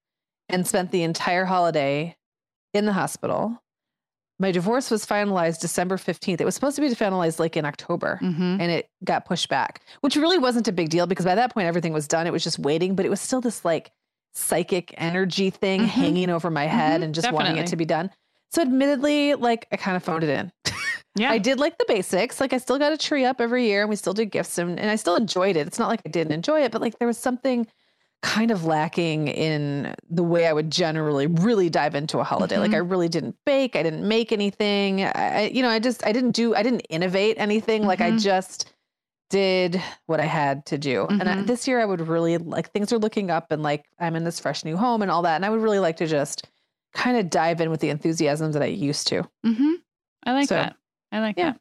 and 0.50 0.68
spent 0.68 0.92
the 0.92 1.04
entire 1.04 1.46
holiday 1.46 2.16
in 2.74 2.86
the 2.86 2.94
hospital. 2.94 3.62
My 4.40 4.52
divorce 4.52 4.90
was 4.92 5.06
finalized 5.06 5.60
December 5.62 5.98
15th. 5.98 6.42
It 6.42 6.46
was 6.46 6.56
supposed 6.56 6.76
to 6.76 6.82
be 6.82 6.90
finalized 6.90 7.40
like 7.40 7.56
in 7.56 7.66
October 7.66 8.20
Mm-hmm. 8.22 8.62
and 8.62 8.72
it 8.72 8.90
got 9.04 9.26
pushed 9.26 9.48
back, 9.50 9.82
which 10.02 10.16
really 10.16 10.38
wasn't 10.38 10.68
a 10.68 10.72
big 10.72 10.90
deal 10.90 11.06
because 11.08 11.26
by 11.26 11.36
that 11.36 11.54
point 11.54 11.68
everything 11.68 11.94
was 11.94 12.08
done. 12.08 12.28
It 12.28 12.34
was 12.34 12.44
just 12.44 12.60
waiting, 12.60 12.96
but 12.96 13.06
it 13.06 13.10
was 13.10 13.22
still 13.22 13.42
this 13.42 13.64
like 13.64 13.92
psychic 14.34 14.94
energy 14.98 15.50
thing 15.52 15.82
Mhm. 15.82 15.86
hanging 15.88 16.30
over 16.30 16.50
my 16.50 16.66
head 16.66 17.02
Mhm, 17.02 17.04
and 17.06 17.16
just 17.16 17.32
wanting 17.32 17.58
it 17.58 17.68
to 17.68 17.76
be 17.76 17.86
done. 17.86 18.10
So 18.52 18.62
admittedly, 18.62 19.36
like 19.36 19.68
I 19.72 19.78
kind 19.78 19.96
of 19.96 20.04
phoned 20.04 20.24
it 20.24 20.30
in. 20.30 20.52
Yeah. 21.16 21.30
I 21.30 21.38
did 21.38 21.60
like 21.60 21.78
the 21.78 21.86
basics. 21.88 22.42
Like 22.42 22.54
I 22.54 22.58
still 22.58 22.80
got 22.80 22.92
a 22.92 22.98
tree 22.98 23.24
up 23.24 23.40
every 23.40 23.68
year 23.68 23.82
and 23.82 23.90
we 23.92 23.96
still 23.96 24.14
did 24.14 24.32
gifts 24.32 24.58
and, 24.58 24.80
and 24.80 24.90
I 24.90 24.96
still 24.96 25.16
enjoyed 25.16 25.56
it. 25.56 25.68
It's 25.68 25.78
not 25.78 25.88
like 25.88 26.02
I 26.08 26.10
didn't 26.10 26.34
enjoy 26.34 26.62
it, 26.64 26.72
but 26.72 26.82
like 26.82 26.98
there 26.98 27.08
was 27.08 27.20
something 27.20 27.68
kind 28.24 28.50
of 28.52 28.64
lacking 28.66 29.28
in 29.28 29.94
the 30.10 30.24
way 30.24 30.48
I 30.48 30.54
would 30.54 30.72
generally 30.72 31.28
really 31.28 31.70
dive 31.70 31.94
into 31.94 32.20
a 32.20 32.24
holiday. 32.24 32.58
Like 32.58 32.72
Mhm. 32.72 32.76
I 32.76 32.78
really 32.78 33.10
didn't 33.10 33.36
bake. 33.46 33.76
I 33.76 33.84
didn't 33.84 34.08
make 34.08 34.32
anything. 34.32 35.04
I, 35.04 35.50
you 35.54 35.62
know, 35.62 35.70
I 35.70 35.78
just, 35.80 36.04
I 36.08 36.14
didn't 36.14 36.32
do, 36.32 36.56
I 36.56 36.64
didn't 36.64 36.86
innovate 36.90 37.36
anything. 37.38 37.86
Like 37.86 38.00
I 38.02 38.12
Mhm. 38.12 38.22
just 38.22 38.74
did 39.30 39.82
what 40.06 40.20
I 40.22 40.26
had 40.26 40.66
to 40.68 40.78
do. 40.78 41.06
And 41.08 41.24
I, 41.24 41.36
Mhm. 41.36 41.48
this 41.48 41.68
year 41.68 41.80
I 41.82 41.86
would 41.86 42.02
really 42.08 42.38
like 42.38 42.72
things 42.72 42.94
are 42.94 42.98
looking 42.98 43.30
up 43.30 43.52
and 43.52 43.62
like 43.62 43.86
I'm 44.00 44.16
in 44.16 44.24
this 44.24 44.40
fresh 44.40 44.64
new 44.64 44.78
home 44.78 45.02
and 45.02 45.12
all 45.12 45.24
that. 45.24 45.36
And 45.36 45.46
I 45.46 45.50
would 45.50 45.62
really 45.62 45.80
like 45.80 45.98
to 45.98 46.08
just 46.08 46.48
kind 46.94 47.18
of 47.18 47.30
dive 47.30 47.60
in 47.60 47.70
with 47.72 47.82
the 47.82 47.90
enthusiasm 47.90 48.52
that 48.54 48.62
I 48.62 48.68
used 48.68 49.08
to. 49.08 49.24
Mm-hmm. 49.46 49.72
I 50.26 50.32
like 50.34 50.48
So, 50.48 50.56
that. 50.56 50.76
I 51.12 51.20
like 51.20 51.38
yeah. 51.38 51.52
that. 51.52 51.60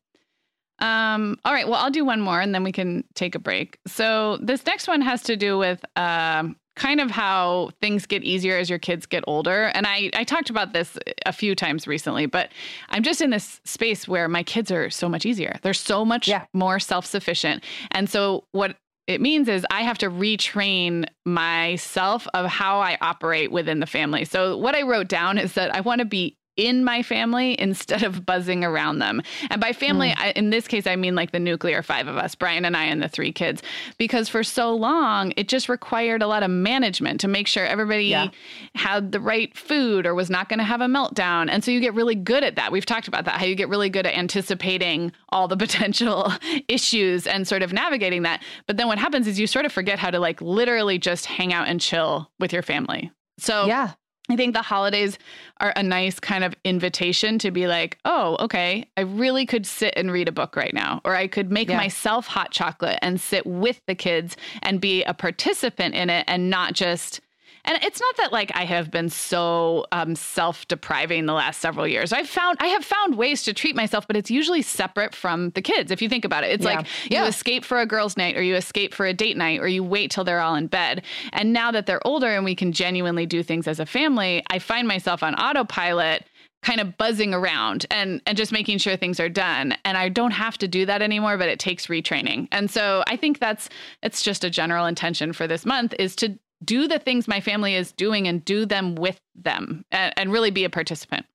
Um, 0.83 1.39
all 1.45 1.53
right. 1.53 1.67
Well, 1.69 1.81
I'll 1.81 1.91
do 1.91 2.05
one 2.05 2.21
more 2.21 2.41
and 2.41 2.55
then 2.55 2.65
we 2.65 2.73
can 2.73 3.05
take 3.15 3.35
a 3.35 3.39
break. 3.39 3.79
So 3.87 4.39
this 4.43 4.67
next 4.67 4.89
one 4.89 5.01
has 5.01 5.23
to 5.23 5.37
do 5.37 5.57
with 5.57 5.83
um, 5.97 6.57
kind 6.75 7.01
of 7.01 7.11
how 7.11 7.71
things 7.81 8.05
get 8.07 8.25
easier 8.25 8.57
as 8.59 8.69
your 8.69 8.81
kids 8.81 9.07
get 9.07 9.23
older. 9.29 9.67
And 9.75 9.87
I, 9.87 10.11
I 10.15 10.25
talked 10.25 10.51
about 10.51 10.73
this 10.73 10.99
a 11.25 11.33
few 11.33 11.55
times 11.55 11.87
recently, 11.87 12.27
but 12.27 12.51
I'm 12.89 13.03
just 13.05 13.21
in 13.21 13.31
this 13.31 13.61
space 13.65 14.09
where 14.09 14.29
my 14.29 14.43
kids 14.43 14.73
are 14.73 14.91
so 14.91 15.09
much 15.09 15.25
easier. 15.25 15.57
They're 15.63 15.73
so 15.75 16.05
much 16.05 16.27
Yeah. 16.27 16.47
more 16.53 16.81
self 16.81 17.07
sufficient. 17.07 17.63
And 17.93 18.11
so 18.11 18.45
what 18.51 18.77
it 19.07 19.21
means 19.21 19.49
is 19.49 19.67
I 19.71 19.83
have 19.83 19.99
to 19.99 20.11
retrain 20.11 21.07
myself 21.25 22.27
of 22.35 22.47
how 22.47 22.81
I 22.81 22.97
operate 23.01 23.51
within 23.53 23.81
the 23.81 23.87
family. 23.87 24.25
So 24.25 24.57
what 24.57 24.75
I 24.75 24.83
wrote 24.83 25.09
down 25.09 25.39
is 25.39 25.53
that 25.55 25.75
I 25.75 25.81
want 25.81 25.99
to 26.01 26.05
be 26.05 26.37
in 26.57 26.85
my 26.85 27.03
family 27.03 27.59
instead 27.59 28.03
of 28.03 28.27
buzzing 28.27 28.63
around 28.65 28.99
them. 28.99 29.23
And 29.51 29.61
by 29.61 29.73
family, 29.73 30.11
hmm. 30.11 30.21
I, 30.21 30.31
in 30.33 30.51
this 30.51 30.69
case, 30.69 30.87
I 30.87 30.97
mean 30.97 31.15
like 31.15 31.33
the 31.33 31.41
nuclear 31.41 31.83
five 31.83 32.09
of 32.09 32.17
us, 32.17 32.35
Brian 32.35 32.65
and 32.65 32.77
I 32.77 32.85
and 32.85 33.03
the 33.03 33.09
three 33.09 33.33
kids, 33.33 33.63
because 33.99 34.29
for 34.29 34.43
so 34.43 34.75
long, 34.75 35.33
it 35.37 35.49
just 35.49 35.69
required 35.69 36.23
a 36.23 36.27
lot 36.27 36.43
of 36.43 36.51
management 36.51 37.21
to 37.21 37.29
make 37.29 37.47
sure 37.47 37.65
everybody 37.65 38.05
Yeah. 38.05 38.29
had 38.75 39.13
the 39.13 39.21
right 39.21 39.57
food 39.57 40.07
or 40.07 40.15
was 40.15 40.29
not 40.29 40.49
going 40.49 40.59
to 40.59 40.65
have 40.65 40.81
a 40.81 40.87
meltdown. 40.87 41.49
And 41.51 41.65
so 41.65 41.71
you 41.71 41.81
get 41.81 41.95
really 41.95 42.15
good 42.15 42.45
at 42.45 42.57
that. 42.57 42.71
We've 42.71 42.87
talked 42.87 43.09
about 43.09 43.25
that, 43.25 43.39
how 43.41 43.47
you 43.47 43.55
get 43.55 43.69
really 43.69 43.89
good 43.89 44.07
at 44.07 44.15
anticipating 44.17 45.13
all 45.31 45.49
the 45.49 45.57
potential 45.63 46.33
issues 46.69 47.27
and 47.27 47.49
sort 47.49 47.63
of 47.63 47.73
navigating 47.73 48.23
that. 48.23 48.43
But 48.67 48.77
then 48.77 48.89
what 48.89 48.99
happens 48.99 49.27
is 49.27 49.39
you 49.41 49.47
sort 49.47 49.65
of 49.65 49.73
forget 49.73 49.99
how 49.99 50.11
to 50.11 50.19
like 50.19 50.41
literally 50.43 50.99
just 50.99 51.27
hang 51.27 51.53
out 51.53 51.69
and 51.69 51.81
chill 51.81 52.31
with 52.39 52.53
your 52.53 52.63
family. 52.63 53.11
So 53.39 53.67
yeah. 53.67 53.93
I 54.31 54.37
think 54.37 54.55
the 54.55 54.63
holidays 54.63 55.19
are 55.61 55.73
a 55.75 55.83
nice 55.83 56.21
kind 56.21 56.45
of 56.45 56.55
invitation 56.65 57.39
to 57.41 57.51
be 57.51 57.67
like, 57.67 57.99
oh, 58.05 58.37
okay, 58.41 58.87
I 58.97 59.01
really 59.03 59.45
could 59.47 59.67
sit 59.67 59.93
and 59.97 60.13
read 60.13 60.29
a 60.29 60.33
book 60.33 60.55
right 60.57 60.73
now, 60.73 61.01
or 61.05 61.15
I 61.17 61.27
could 61.27 61.51
make 61.51 61.69
Yeah. 61.69 61.77
myself 61.77 62.27
hot 62.29 62.51
chocolate 62.53 62.99
and 63.03 63.21
sit 63.21 63.45
with 63.47 63.81
the 63.87 63.95
kids 63.97 64.37
and 64.63 64.81
be 64.81 65.03
a 65.05 65.13
participant 65.13 65.95
in 65.95 66.09
it 66.09 66.25
and 66.29 66.49
not 66.51 66.73
just. 66.75 67.21
And 67.65 67.79
it's 67.83 68.01
not 68.01 68.17
that 68.17 68.33
like 68.33 68.51
I 68.55 68.65
have 68.65 68.91
been 68.91 69.09
so 69.09 69.87
um, 69.93 70.17
self-depriving 70.17 71.27
the 71.27 71.33
last 71.33 71.61
several 71.61 71.87
years. 71.87 72.13
I've 72.13 72.29
found 72.29 72.59
I 72.61 72.67
have 72.69 72.85
found 72.85 73.17
ways 73.17 73.43
to 73.45 73.55
treat 73.55 73.77
myself, 73.77 74.07
but 74.07 74.17
it's 74.17 74.31
usually 74.31 74.63
separate 74.63 75.15
from 75.15 75.51
the 75.51 75.63
kids. 75.63 75.91
If 75.91 76.03
you 76.03 76.09
think 76.09 76.25
about 76.25 76.45
it, 76.45 76.51
it's 76.51 76.65
Yeah. 76.65 76.77
like 76.77 76.87
you 77.05 77.19
Yeah. 77.19 77.27
escape 77.27 77.65
for 77.65 77.81
a 77.81 77.87
girls' 77.87 78.17
night, 78.17 78.37
or 78.37 78.43
you 78.43 78.57
escape 78.57 78.95
for 78.95 79.07
a 79.07 79.13
date 79.15 79.37
night, 79.37 79.61
or 79.61 79.69
you 79.69 79.85
wait 79.85 80.11
till 80.11 80.25
they're 80.25 80.41
all 80.41 80.57
in 80.57 80.67
bed. 80.67 81.03
And 81.33 81.53
now 81.53 81.71
that 81.71 81.87
they're 81.87 82.05
older 82.07 82.35
and 82.35 82.45
we 82.45 82.55
can 82.55 82.73
genuinely 82.73 83.27
do 83.27 83.43
things 83.43 83.69
as 83.69 83.79
a 83.81 83.87
family, 83.87 84.43
I 84.51 84.59
find 84.59 84.89
myself 84.89 85.23
on 85.23 85.35
autopilot 85.37 86.27
kind 86.63 86.81
of 86.81 86.97
buzzing 86.97 87.35
around 87.35 87.87
and 87.91 88.23
and 88.25 88.37
just 88.39 88.53
making 88.53 88.79
sure 88.79 88.97
things 88.97 89.19
are 89.19 89.29
done 89.29 89.75
and 89.85 89.99
I 89.99 90.09
don't 90.09 90.31
have 90.31 90.57
to 90.59 90.69
do 90.69 90.87
that 90.87 91.03
anymore 91.03 91.37
but 91.37 91.49
it 91.49 91.59
takes 91.59 91.89
retraining. 91.89 92.47
And 92.53 92.71
so 92.71 93.03
I 93.09 93.17
think 93.17 93.41
that's 93.41 93.69
it's 94.05 94.23
just 94.23 94.45
a 94.45 94.51
general 94.51 94.87
intention 94.87 95.33
for 95.33 95.49
this 95.49 95.67
month 95.67 95.93
is 95.99 96.15
to 96.17 96.39
do 96.65 96.89
the 96.89 96.99
things 96.99 97.29
my 97.29 97.41
family 97.41 97.75
is 97.75 97.93
doing 97.93 98.29
and 98.29 98.45
do 98.45 98.67
them 98.67 98.95
with 98.95 99.21
them 99.35 99.85
and, 99.91 100.13
and 100.17 100.33
really 100.33 100.51
be 100.51 100.65
a 100.65 100.71
participant. 100.71 101.27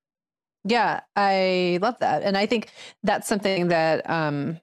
Yeah, 0.64 1.02
I 1.16 1.80
love 1.82 1.98
that. 2.00 2.24
And 2.24 2.38
I 2.38 2.46
think 2.46 2.72
that's 3.04 3.28
something 3.28 3.70
that 3.70 4.08
um 4.10 4.60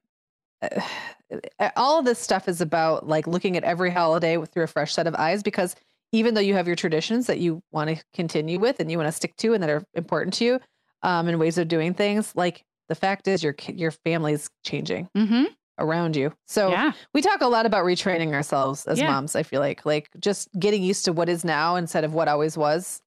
uh, 0.62 1.70
all 1.76 1.98
of 1.98 2.04
this 2.04 2.18
stuff 2.18 2.48
is 2.48 2.60
about 2.60 3.08
like 3.08 3.26
looking 3.26 3.56
at 3.56 3.64
every 3.64 3.90
holiday 3.90 4.36
with 4.36 4.50
through 4.52 4.64
a 4.64 4.68
fresh 4.68 4.92
set 4.92 5.06
of 5.06 5.14
eyes 5.14 5.42
because 5.42 5.74
even 6.12 6.34
though 6.34 6.40
you 6.40 6.54
have 6.54 6.66
your 6.66 6.76
traditions 6.76 7.26
that 7.26 7.38
you 7.38 7.62
want 7.72 7.90
to 7.90 8.04
continue 8.14 8.58
with 8.60 8.78
and 8.78 8.90
you 8.90 8.96
want 8.96 9.08
to 9.08 9.12
stick 9.12 9.34
to 9.36 9.52
and 9.52 9.62
that 9.62 9.70
are 9.70 9.84
important 9.94 10.32
to 10.34 10.44
you 10.44 10.60
um, 11.02 11.26
and 11.26 11.40
ways 11.40 11.58
of 11.58 11.66
doing 11.66 11.92
things, 11.92 12.32
like 12.36 12.64
the 12.88 12.94
fact 12.94 13.26
is 13.26 13.42
your 13.42 13.54
your 13.68 13.90
family's 13.90 14.50
changing 14.62 15.08
Mm-hmm. 15.16 15.44
Around 15.78 16.14
you. 16.16 16.32
So 16.46 16.70
Yeah. 16.70 16.92
we 17.12 17.20
talk 17.22 17.40
a 17.40 17.48
lot 17.48 17.66
about 17.66 17.84
retraining 17.84 18.32
ourselves 18.32 18.86
as 18.86 18.98
Yeah. 19.00 19.10
moms. 19.10 19.34
I 19.34 19.42
feel 19.42 19.60
like 19.60 19.84
like 19.84 20.08
just 20.20 20.48
getting 20.58 20.82
used 20.82 21.04
to 21.06 21.12
what 21.12 21.28
is 21.28 21.44
now 21.44 21.76
instead 21.76 22.04
of 22.04 22.14
what 22.14 22.28
always 22.28 22.56
was, 22.56 23.00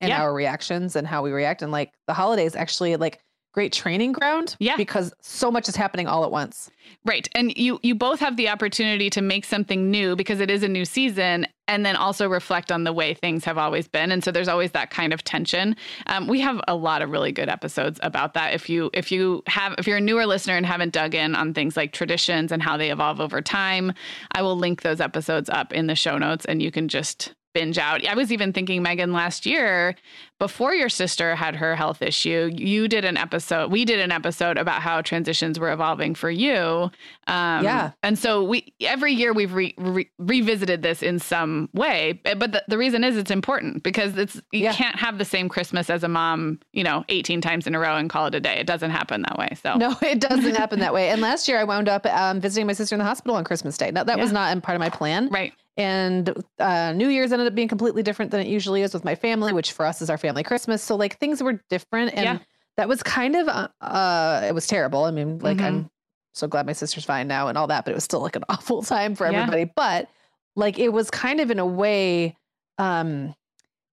and 0.00 0.10
Yeah. 0.10 0.22
our 0.22 0.32
reactions 0.32 0.96
and 0.96 1.06
how 1.06 1.22
we 1.22 1.30
react. 1.32 1.62
And 1.62 1.72
like 1.72 1.92
the 2.06 2.14
holidays 2.14 2.54
actually 2.56 2.96
like 2.96 3.20
great 3.52 3.72
training 3.72 4.12
ground. 4.12 4.56
Yeah. 4.58 4.76
because 4.76 5.12
so 5.20 5.50
much 5.50 5.68
is 5.68 5.76
happening 5.76 6.06
all 6.06 6.24
at 6.24 6.30
once. 6.30 6.70
Right. 7.04 7.28
And 7.34 7.56
you 7.56 7.78
you 7.82 7.94
both 7.94 8.20
have 8.20 8.36
the 8.36 8.48
opportunity 8.48 9.10
to 9.10 9.20
make 9.20 9.44
something 9.44 9.90
new 9.90 10.16
because 10.16 10.40
it 10.40 10.50
is 10.50 10.62
a 10.62 10.68
new 10.68 10.84
season 10.84 11.46
and 11.66 11.84
then 11.84 11.96
also 11.96 12.28
reflect 12.28 12.72
on 12.72 12.84
the 12.84 12.92
way 12.92 13.14
things 13.14 13.44
have 13.44 13.58
always 13.58 13.86
been. 13.86 14.10
And 14.10 14.24
so 14.24 14.30
there's 14.32 14.48
always 14.48 14.72
that 14.72 14.90
kind 14.90 15.12
of 15.12 15.22
tension. 15.22 15.76
Um, 16.06 16.26
we 16.26 16.40
have 16.40 16.60
a 16.66 16.74
lot 16.74 17.02
of 17.02 17.10
really 17.10 17.30
good 17.30 17.48
episodes 17.48 18.00
about 18.02 18.34
that. 18.34 18.54
If 18.54 18.70
you 18.70 18.90
if 18.94 19.12
you 19.12 19.42
have 19.46 19.74
if 19.78 19.86
you're 19.86 19.98
a 19.98 20.00
newer 20.00 20.26
listener 20.26 20.56
and 20.56 20.64
haven't 20.64 20.92
dug 20.92 21.14
in 21.14 21.34
on 21.34 21.52
things 21.54 21.76
like 21.76 21.92
traditions 21.92 22.52
and 22.52 22.62
how 22.62 22.76
they 22.76 22.90
evolve 22.90 23.20
over 23.20 23.42
time, 23.42 23.92
I 24.32 24.42
will 24.42 24.56
link 24.56 24.82
those 24.82 25.00
episodes 25.00 25.48
up 25.50 25.72
in 25.72 25.86
the 25.86 25.94
show 25.94 26.16
notes 26.16 26.44
and 26.46 26.62
you 26.62 26.70
can 26.70 26.88
just 26.88 27.34
binge 27.54 27.78
out. 27.78 28.06
I 28.06 28.14
was 28.14 28.30
even 28.32 28.52
thinking, 28.52 28.82
Meagan, 28.82 29.12
last 29.12 29.46
year, 29.46 29.94
before 30.38 30.74
your 30.74 30.88
sister 30.88 31.34
had 31.34 31.56
her 31.56 31.74
health 31.74 32.02
issue, 32.02 32.50
you 32.54 32.86
did 32.88 33.04
an 33.04 33.16
episode. 33.16 33.72
We 33.72 33.84
did 33.84 33.98
an 33.98 34.12
episode 34.12 34.56
about 34.58 34.82
how 34.82 35.00
transitions 35.02 35.58
were 35.58 35.72
evolving 35.72 36.14
for 36.14 36.30
you. 36.30 36.90
Um, 37.26 37.64
Yeah. 37.64 37.92
And 38.02 38.18
so 38.18 38.44
we 38.44 38.72
every 38.82 39.12
year 39.12 39.32
we've 39.32 39.52
re, 39.52 39.74
re, 39.78 40.08
revisited 40.18 40.82
this 40.82 41.02
in 41.02 41.18
some 41.18 41.68
way. 41.72 42.20
But 42.22 42.52
the, 42.52 42.62
the 42.68 42.78
reason 42.78 43.02
is 43.02 43.16
it's 43.16 43.30
important 43.30 43.82
because 43.82 44.16
it's 44.16 44.36
you 44.52 44.60
Yeah. 44.64 44.72
can't 44.72 44.96
have 44.96 45.18
the 45.18 45.24
same 45.24 45.48
Christmas 45.48 45.90
as 45.90 46.04
a 46.04 46.08
mom, 46.08 46.60
you 46.72 46.84
know, 46.84 47.04
18 47.08 47.40
times 47.40 47.66
in 47.66 47.74
a 47.74 47.78
row 47.80 47.96
and 47.96 48.08
call 48.08 48.26
it 48.26 48.34
a 48.34 48.40
day. 48.40 48.58
It 48.60 48.66
doesn't 48.66 48.90
happen 48.90 49.22
that 49.22 49.38
way. 49.38 49.48
So 49.62 49.74
No, 49.74 49.96
it 50.02 50.20
doesn't 50.20 50.54
happen 50.56 50.78
that 50.80 50.94
way. 50.94 51.08
And 51.10 51.20
last 51.20 51.48
year 51.48 51.58
I 51.58 51.64
wound 51.64 51.88
up 51.88 52.06
um, 52.06 52.40
visiting 52.40 52.66
my 52.66 52.72
sister 52.74 52.94
in 52.94 52.98
the 53.00 53.04
hospital 53.04 53.34
on 53.36 53.42
Christmas 53.44 53.76
Day. 53.76 53.90
Now 53.90 54.04
that 54.04 54.18
was 54.18 54.30
not 54.32 54.52
in 54.52 54.60
part 54.60 54.76
of 54.76 54.80
my 54.80 54.90
plan. 54.90 55.28
right. 55.30 55.52
And 55.78 56.34
uh, 56.58 56.92
New 56.92 57.08
Year's 57.08 57.32
ended 57.32 57.46
up 57.46 57.54
being 57.54 57.68
completely 57.68 58.02
different 58.02 58.30
than 58.32 58.40
it 58.40 58.48
usually 58.48 58.82
is 58.82 58.92
with 58.92 59.04
my 59.04 59.14
family, 59.14 59.52
which 59.52 59.72
for 59.72 59.86
us 59.86 60.02
is 60.02 60.10
our 60.10 60.18
family 60.18 60.42
Christmas. 60.42 60.82
So 60.82 60.96
like 60.96 61.18
things 61.18 61.42
were 61.42 61.62
different, 61.70 62.12
and 62.14 62.24
Yeah. 62.24 62.38
that 62.76 62.88
was 62.88 63.02
kind 63.02 63.36
of 63.36 63.48
uh, 63.48 63.68
uh, 63.80 64.42
it 64.46 64.54
was 64.54 64.66
terrible. 64.66 65.04
I 65.04 65.12
mean, 65.12 65.38
like 65.38 65.58
Mhm. 65.58 65.64
I'm 65.64 65.90
so 66.34 66.48
glad 66.48 66.66
my 66.66 66.72
sister's 66.72 67.04
fine 67.04 67.28
now 67.28 67.46
and 67.48 67.56
all 67.56 67.68
that, 67.68 67.84
but 67.84 67.92
it 67.92 67.94
was 67.94 68.04
still 68.04 68.20
like 68.20 68.36
an 68.36 68.44
awful 68.48 68.82
time 68.82 69.14
for 69.14 69.24
Yeah. 69.24 69.38
everybody. 69.38 69.70
But 69.74 70.08
like 70.56 70.78
it 70.78 70.92
was 70.92 71.10
kind 71.10 71.40
of 71.40 71.50
in 71.50 71.58
a 71.60 71.66
way 71.66 72.36
um 72.78 73.34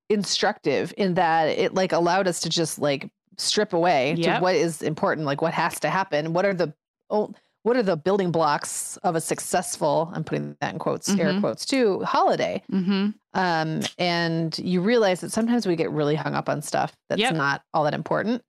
instructive 0.10 0.94
in 0.98 1.16
that 1.16 1.46
it 1.50 1.74
like 1.74 1.92
allowed 1.92 2.28
us 2.28 2.40
to 2.42 2.50
just 2.50 2.80
like 2.80 3.10
strip 3.38 3.74
away 3.74 4.16
Yep. 4.18 4.38
to 4.38 4.42
what 4.42 4.56
is 4.56 4.82
important, 4.82 5.26
like 5.26 5.42
what 5.42 5.54
has 5.54 5.80
to 5.82 5.90
happen, 5.90 6.34
what 6.34 6.46
are 6.46 6.54
the 6.54 6.74
oh, 7.10 7.34
what 7.66 7.76
are 7.76 7.84
the 7.84 7.98
building 7.98 8.32
blocks 8.32 8.98
of 9.04 9.16
a 9.16 9.22
successful 9.22 10.12
i'm 10.14 10.24
putting 10.24 10.56
that 10.62 10.72
in 10.74 10.80
quotes 10.80 11.10
air 11.10 11.32
Mhm. 11.34 11.40
quotes 11.42 11.66
too 11.66 12.02
holiday 12.04 12.62
Mm-hmm. 12.72 13.10
um 13.34 13.82
and 13.98 14.58
you 14.60 14.82
realize 14.82 15.22
that 15.22 15.32
sometimes 15.32 15.66
we 15.68 15.76
get 15.76 15.90
really 15.92 16.16
hung 16.16 16.36
up 16.36 16.48
on 16.50 16.62
stuff 16.62 16.94
that's 17.10 17.22
Yep. 17.22 17.34
not 17.36 17.62
all 17.74 17.84
that 17.86 17.94
important 17.94 18.42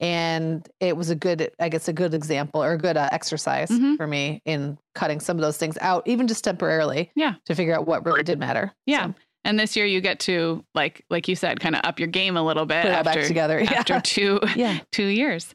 and 0.00 0.66
it 0.80 0.96
was 0.96 1.10
a 1.10 1.14
good 1.14 1.50
i 1.60 1.68
guess 1.68 1.86
a 1.88 1.92
good 1.92 2.14
example 2.14 2.62
or 2.62 2.72
a 2.72 2.78
good 2.78 2.96
uh, 2.96 3.08
exercise 3.12 3.68
Mhm. 3.70 3.96
for 3.96 4.06
me 4.06 4.40
in 4.44 4.78
cutting 4.94 5.20
some 5.20 5.36
of 5.36 5.42
those 5.42 5.56
things 5.58 5.76
out 5.80 6.02
even 6.06 6.26
just 6.26 6.42
temporarily 6.44 7.10
Yeah. 7.14 7.34
to 7.46 7.54
figure 7.54 7.74
out 7.74 7.86
what 7.86 8.04
really 8.04 8.22
did 8.22 8.38
matter 8.38 8.72
Yeah. 8.86 9.06
So, 9.08 9.14
And 9.44 9.58
this 9.58 9.74
year 9.76 9.86
you 9.86 10.00
get 10.00 10.20
to 10.20 10.64
like 10.74 11.04
like 11.10 11.26
you 11.28 11.34
said, 11.36 11.58
kind 11.60 11.74
of 11.74 11.80
up 11.84 11.98
your 11.98 12.06
game 12.08 12.36
a 12.36 12.42
little 12.42 12.64
bit 12.64 12.82
put 12.82 12.92
after 12.92 13.20
back 13.20 13.26
together 13.26 13.60
yeah. 13.62 13.72
after 13.80 14.00
two 14.00 14.38
yeah 14.56 14.78
two 14.92 15.06
years. 15.06 15.54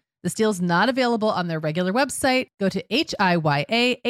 This 0.23 0.33
deal 0.35 0.51
is 0.51 0.61
not 0.61 0.87
available 0.89 1.29
on 1.29 1.47
their 1.47 1.59
regular 1.59 1.91
website. 1.91 2.47
Go 2.59 2.69
to 2.69 2.83
H-I-Y-A-H-E-A-L-T-H 2.93 4.05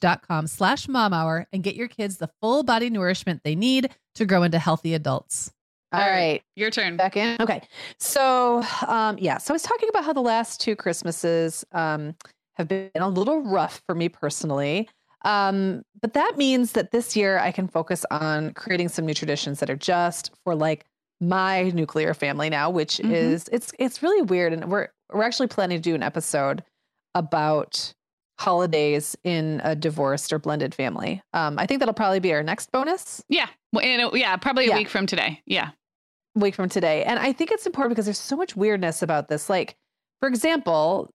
dot 0.00 0.26
com 0.26 0.46
slash 0.46 0.88
mom 0.88 1.12
hour 1.12 1.46
and 1.52 1.62
get 1.62 1.74
your 1.74 1.88
kids 1.88 2.16
the 2.16 2.30
full 2.40 2.62
body 2.62 2.88
nourishment 2.90 3.42
they 3.44 3.54
need 3.54 3.90
to 4.14 4.24
grow 4.24 4.42
into 4.42 4.58
healthy 4.58 4.94
adults. 4.94 5.52
all 5.92 6.00
right 6.08 6.42
Your 6.56 6.70
turn. 6.70 6.96
back 6.96 7.16
in. 7.16 7.36
Okay. 7.40 7.62
So, 7.98 8.62
um, 8.86 9.18
yeah. 9.18 9.38
So 9.38 9.52
I 9.52 9.56
was 9.56 9.62
talking 9.62 9.88
about 9.90 10.04
how 10.04 10.12
the 10.12 10.20
last 10.22 10.60
two 10.60 10.74
Christmases 10.76 11.64
um, 11.72 12.14
have 12.54 12.68
been 12.68 12.90
a 12.96 13.08
little 13.08 13.42
rough 13.42 13.82
for 13.86 13.94
me 13.94 14.08
personally. 14.08 14.88
Um, 15.24 15.82
but 16.00 16.14
that 16.14 16.34
means 16.36 16.72
that 16.72 16.92
this 16.92 17.16
year 17.16 17.38
I 17.38 17.50
can 17.50 17.68
focus 17.68 18.04
on 18.10 18.52
creating 18.54 18.88
some 18.88 19.04
new 19.06 19.14
traditions 19.14 19.60
that 19.60 19.68
are 19.68 19.76
just 19.76 20.30
for 20.44 20.54
like 20.54 20.86
my 21.20 21.70
nuclear 21.70 22.12
family 22.14 22.50
now, 22.50 22.70
which 22.70 22.98
Mhm. 22.98 23.10
is 23.12 23.48
it's 23.52 23.72
it's 23.78 24.02
really 24.02 24.22
weird. 24.22 24.52
And 24.52 24.70
we're 24.70 24.88
we're 25.12 25.22
actually 25.22 25.46
planning 25.48 25.78
to 25.78 25.82
do 25.82 25.94
an 25.94 26.02
episode 26.02 26.62
about 27.14 27.94
holidays 28.38 29.16
in 29.24 29.60
a 29.64 29.74
divorced 29.74 30.32
or 30.32 30.38
blended 30.38 30.74
family. 30.74 31.22
Um, 31.32 31.58
I 31.58 31.64
think 31.66 31.78
that'll 31.80 31.94
probably 31.94 32.20
be 32.20 32.34
our 32.34 32.42
next 32.42 32.70
bonus. 32.70 33.24
Yeah. 33.28 33.46
Well, 33.72 33.82
and 33.84 34.02
it, 34.02 34.18
yeah, 34.18 34.36
probably 34.36 34.66
a 34.66 34.70
Yeah. 34.70 34.76
week 34.76 34.88
from 34.88 35.06
today. 35.06 35.42
Yeah. 35.46 35.70
week 36.34 36.54
from 36.54 36.68
today. 36.68 37.02
And 37.02 37.18
I 37.18 37.32
think 37.32 37.50
it's 37.50 37.64
important 37.64 37.92
because 37.92 38.04
there's 38.04 38.18
so 38.18 38.36
much 38.36 38.54
weirdness 38.54 39.00
about 39.00 39.28
this. 39.28 39.48
Like, 39.48 39.74
for 40.20 40.28
example, 40.28 41.10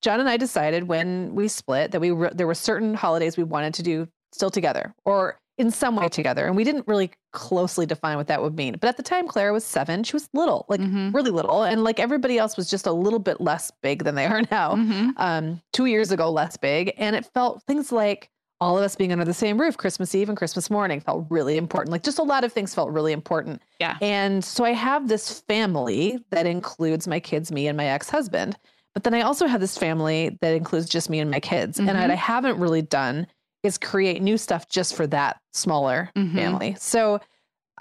John 0.00 0.20
and 0.20 0.28
I 0.30 0.38
decided 0.38 0.84
when 0.88 1.34
we 1.34 1.48
split 1.48 1.90
that 1.90 2.00
we 2.00 2.12
re- 2.12 2.30
there 2.32 2.46
were 2.46 2.54
certain 2.54 2.94
holidays 2.94 3.36
we 3.36 3.44
wanted 3.44 3.74
to 3.74 3.82
do 3.82 4.08
still 4.32 4.48
together 4.48 4.94
or 5.04 5.38
in 5.58 5.70
some 5.70 5.96
way 5.96 6.08
together, 6.08 6.46
and 6.46 6.56
we 6.56 6.64
didn't 6.64 6.86
really 6.86 7.10
closely 7.32 7.84
define 7.86 8.16
what 8.16 8.28
that 8.28 8.40
would 8.42 8.56
mean. 8.56 8.76
But 8.80 8.88
at 8.88 8.96
the 8.96 9.02
time, 9.02 9.26
Clara 9.28 9.52
was 9.52 9.64
seven; 9.64 10.04
she 10.04 10.14
was 10.14 10.28
little, 10.32 10.64
like 10.68 10.80
Mhm. 10.80 11.12
really 11.12 11.30
little, 11.30 11.62
and 11.64 11.84
like 11.84 11.98
everybody 12.00 12.38
else 12.38 12.56
was 12.56 12.70
just 12.70 12.86
a 12.86 12.92
little 12.92 13.18
bit 13.18 13.40
less 13.40 13.70
big 13.82 14.04
than 14.04 14.14
they 14.14 14.26
are 14.26 14.42
now. 14.50 14.74
Mhm. 14.76 15.12
Um, 15.16 15.60
two 15.72 15.86
years 15.86 16.10
ago, 16.12 16.30
less 16.30 16.56
big, 16.56 16.92
and 16.96 17.14
it 17.16 17.26
felt 17.34 17.62
things 17.64 17.90
like 17.92 18.30
all 18.60 18.76
of 18.76 18.82
us 18.82 18.96
being 18.96 19.12
under 19.12 19.24
the 19.24 19.32
same 19.34 19.60
roof, 19.60 19.76
Christmas 19.76 20.14
Eve 20.16 20.28
and 20.28 20.36
Christmas 20.36 20.68
morning 20.68 20.98
felt 21.00 21.26
really 21.30 21.56
important. 21.56 21.92
Like 21.92 22.02
just 22.02 22.18
a 22.18 22.24
lot 22.24 22.42
of 22.42 22.52
things 22.52 22.74
felt 22.74 22.90
really 22.90 23.12
important. 23.12 23.62
Yeah. 23.78 23.96
And 24.02 24.44
so 24.44 24.64
I 24.64 24.72
have 24.72 25.06
this 25.06 25.40
family 25.42 26.18
that 26.30 26.44
includes 26.44 27.06
my 27.06 27.20
kids, 27.20 27.52
me, 27.52 27.68
and 27.68 27.76
my 27.76 27.86
ex 27.86 28.10
husband. 28.10 28.56
But 28.94 29.04
then 29.04 29.14
I 29.14 29.20
also 29.20 29.46
have 29.46 29.60
this 29.60 29.78
family 29.78 30.36
that 30.40 30.56
includes 30.56 30.88
just 30.88 31.08
me 31.08 31.20
and 31.20 31.30
my 31.30 31.38
kids. 31.38 31.78
And 31.78 31.88
Mhm. 31.88 32.00
what 32.00 32.10
I 32.10 32.16
haven't 32.16 32.58
really 32.58 32.82
done 32.82 33.28
is 33.62 33.78
create 33.78 34.22
new 34.22 34.38
stuff 34.38 34.68
just 34.68 34.94
for 34.94 35.06
that 35.08 35.40
smaller 35.52 36.10
Mhm. 36.16 36.34
family. 36.34 36.76
So, 36.78 37.20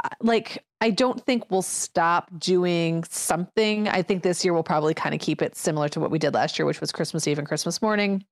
uh, 0.03 0.09
like, 0.21 0.63
I 0.81 0.89
don't 0.91 1.23
think 1.25 1.49
we'll 1.49 1.61
stop 1.61 2.29
doing 2.39 3.03
something. 3.09 3.87
I 3.87 4.01
think 4.01 4.23
this 4.23 4.43
year 4.45 4.53
we'll 4.53 4.63
probably 4.63 4.93
kind 4.93 5.13
of 5.15 5.21
keep 5.21 5.41
it 5.41 5.55
similar 5.55 5.89
to 5.89 5.99
what 5.99 6.11
we 6.11 6.19
did 6.19 6.33
last 6.33 6.57
year, 6.59 6.65
which 6.65 6.81
was 6.81 6.91
Christmas 6.91 7.27
Eve 7.27 7.39
and 7.39 7.47
Christmas 7.47 7.81
morning 7.81 8.23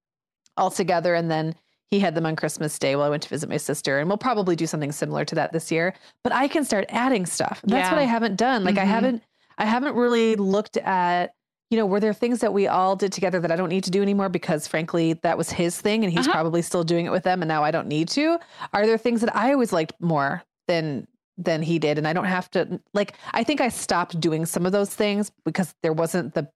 all 0.57 0.69
together. 0.71 1.15
And 1.15 1.29
then 1.29 1.55
he 1.91 1.99
had 1.99 2.13
them 2.15 2.25
on 2.25 2.35
Christmas 2.35 2.77
Day 2.79 2.95
while 2.95 3.05
I 3.05 3.09
went 3.09 3.23
to 3.23 3.29
visit 3.29 3.49
my 3.49 3.57
sister. 3.57 3.99
And 3.99 4.07
we'll 4.09 4.17
probably 4.17 4.55
do 4.55 4.67
something 4.67 4.91
similar 4.91 5.25
to 5.25 5.35
that 5.35 5.53
this 5.53 5.71
year. 5.71 5.93
But 6.23 6.33
I 6.33 6.47
can 6.47 6.65
start 6.65 6.85
adding 6.89 7.25
stuff. 7.25 7.61
That's 7.63 7.91
what 7.91 7.99
I 7.99 8.03
haven't 8.05 8.35
done. 8.37 8.63
Like 8.63 8.77
I 8.77 8.83
Mhm. 8.85 8.87
haven't 8.87 9.23
I 9.57 9.63
haven't 9.65 9.95
really 9.95 10.35
looked 10.35 10.75
at, 10.77 11.33
you 11.71 11.77
know, 11.77 11.85
were 11.85 11.99
there 11.99 12.13
things 12.13 12.39
that 12.41 12.53
we 12.53 12.67
all 12.67 12.95
did 12.95 13.11
together 13.11 13.39
that 13.39 13.51
I 13.51 13.55
don't 13.55 13.69
need 13.69 13.83
to 13.85 13.91
do 13.91 14.01
anymore 14.01 14.29
because 14.29 14.67
frankly 14.67 15.13
that 15.23 15.37
was 15.37 15.49
his 15.49 15.79
thing 15.81 16.03
and 16.03 16.13
he's 16.13 16.27
Uh-huh. 16.27 16.33
probably 16.33 16.61
still 16.61 16.83
doing 16.83 17.05
it 17.05 17.11
with 17.11 17.23
them 17.23 17.41
and 17.41 17.49
now 17.49 17.63
I 17.63 17.71
don't 17.71 17.87
need 17.87 18.07
to? 18.09 18.37
Are 18.73 18.85
there 18.85 18.97
things 18.97 19.21
that 19.21 19.35
I 19.35 19.51
always 19.51 19.73
liked 19.73 19.93
more 19.99 20.43
than 20.67 21.07
than 21.37 21.61
he 21.61 21.79
did 21.79 21.97
and 21.97 22.07
I 22.07 22.13
don't 22.13 22.25
have 22.25 22.49
to 22.51 22.79
like 22.93 23.13
I 23.33 23.43
think 23.43 23.59
I 23.61 23.69
stopped 23.69 24.19
doing 24.19 24.45
some 24.45 24.65
of 24.65 24.71
those 24.71 24.89
things 24.93 25.31
because 25.43 25.73
there 25.83 25.91
wasn't 25.91 26.33
the 26.33 26.47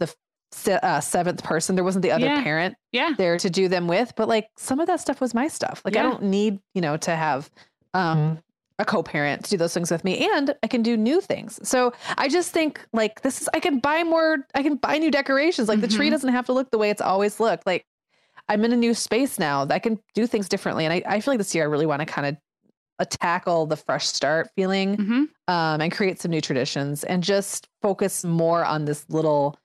the 0.00 0.10
se- 0.52 0.78
uh, 0.82 1.00
seventh 1.00 1.42
person, 1.44 1.74
there 1.74 1.84
wasn't 1.84 2.02
the 2.02 2.12
other 2.12 2.24
Yeah. 2.26 2.42
parent 2.42 2.76
Yeah. 2.92 3.10
there 3.18 3.36
to 3.38 3.50
do 3.50 3.68
them 3.68 3.88
with 3.88 4.14
but 4.16 4.28
like 4.28 4.48
some 4.56 4.80
of 4.80 4.86
that 4.86 5.00
stuff 5.00 5.20
was 5.20 5.34
my 5.34 5.48
stuff 5.48 5.82
like 5.84 5.96
i 5.96 6.02
don't 6.02 6.22
need 6.22 6.60
you 6.74 6.80
know 6.80 6.96
to 6.96 7.14
have 7.14 7.50
um 7.94 8.38
a 8.82 8.84
co-parent 8.84 9.44
to 9.44 9.50
do 9.50 9.56
those 9.56 9.72
things 9.72 9.90
with 9.90 10.04
me 10.04 10.28
and 10.34 10.54
i 10.62 10.66
can 10.66 10.82
do 10.82 10.96
new 10.96 11.20
things 11.20 11.58
so 11.66 11.92
i 12.18 12.28
just 12.28 12.50
think 12.52 12.84
like 12.92 13.22
this 13.22 13.40
is 13.40 13.48
i 13.54 13.60
can 13.60 13.78
buy 13.78 14.02
more 14.04 14.38
i 14.54 14.62
can 14.62 14.74
buy 14.76 14.98
new 14.98 15.10
decorations 15.10 15.68
like 15.68 15.80
the 15.80 15.88
tree 15.88 16.08
Mhm. 16.08 16.10
doesn't 16.12 16.32
have 16.32 16.46
to 16.46 16.52
look 16.52 16.70
the 16.70 16.78
way 16.78 16.90
it's 16.90 17.00
always 17.00 17.40
looked 17.40 17.64
like 17.66 17.86
i'm 18.48 18.64
in 18.64 18.72
a 18.72 18.76
new 18.76 18.92
space 18.92 19.38
now 19.38 19.66
i 19.70 19.78
can 19.78 19.98
do 20.14 20.26
things 20.26 20.48
differently 20.48 20.84
and 20.84 20.92
i, 20.92 21.02
I 21.06 21.20
feel 21.20 21.32
like 21.32 21.38
this 21.38 21.54
year 21.54 21.64
i 21.64 21.66
really 21.68 21.86
want 21.86 22.00
to 22.00 22.06
kind 22.06 22.26
of 22.26 22.36
uh, 22.98 23.04
tackle 23.08 23.66
the 23.66 23.76
fresh 23.76 24.06
start 24.06 24.50
feeling 24.56 24.96
hmm 24.96 25.24
um, 25.48 25.80
and 25.80 25.90
create 25.90 26.20
some 26.20 26.30
new 26.30 26.40
traditions 26.40 27.02
and 27.04 27.22
just 27.22 27.66
focus 27.82 28.24
more 28.24 28.64
on 28.64 28.84
this 28.84 29.04
little 29.08 29.58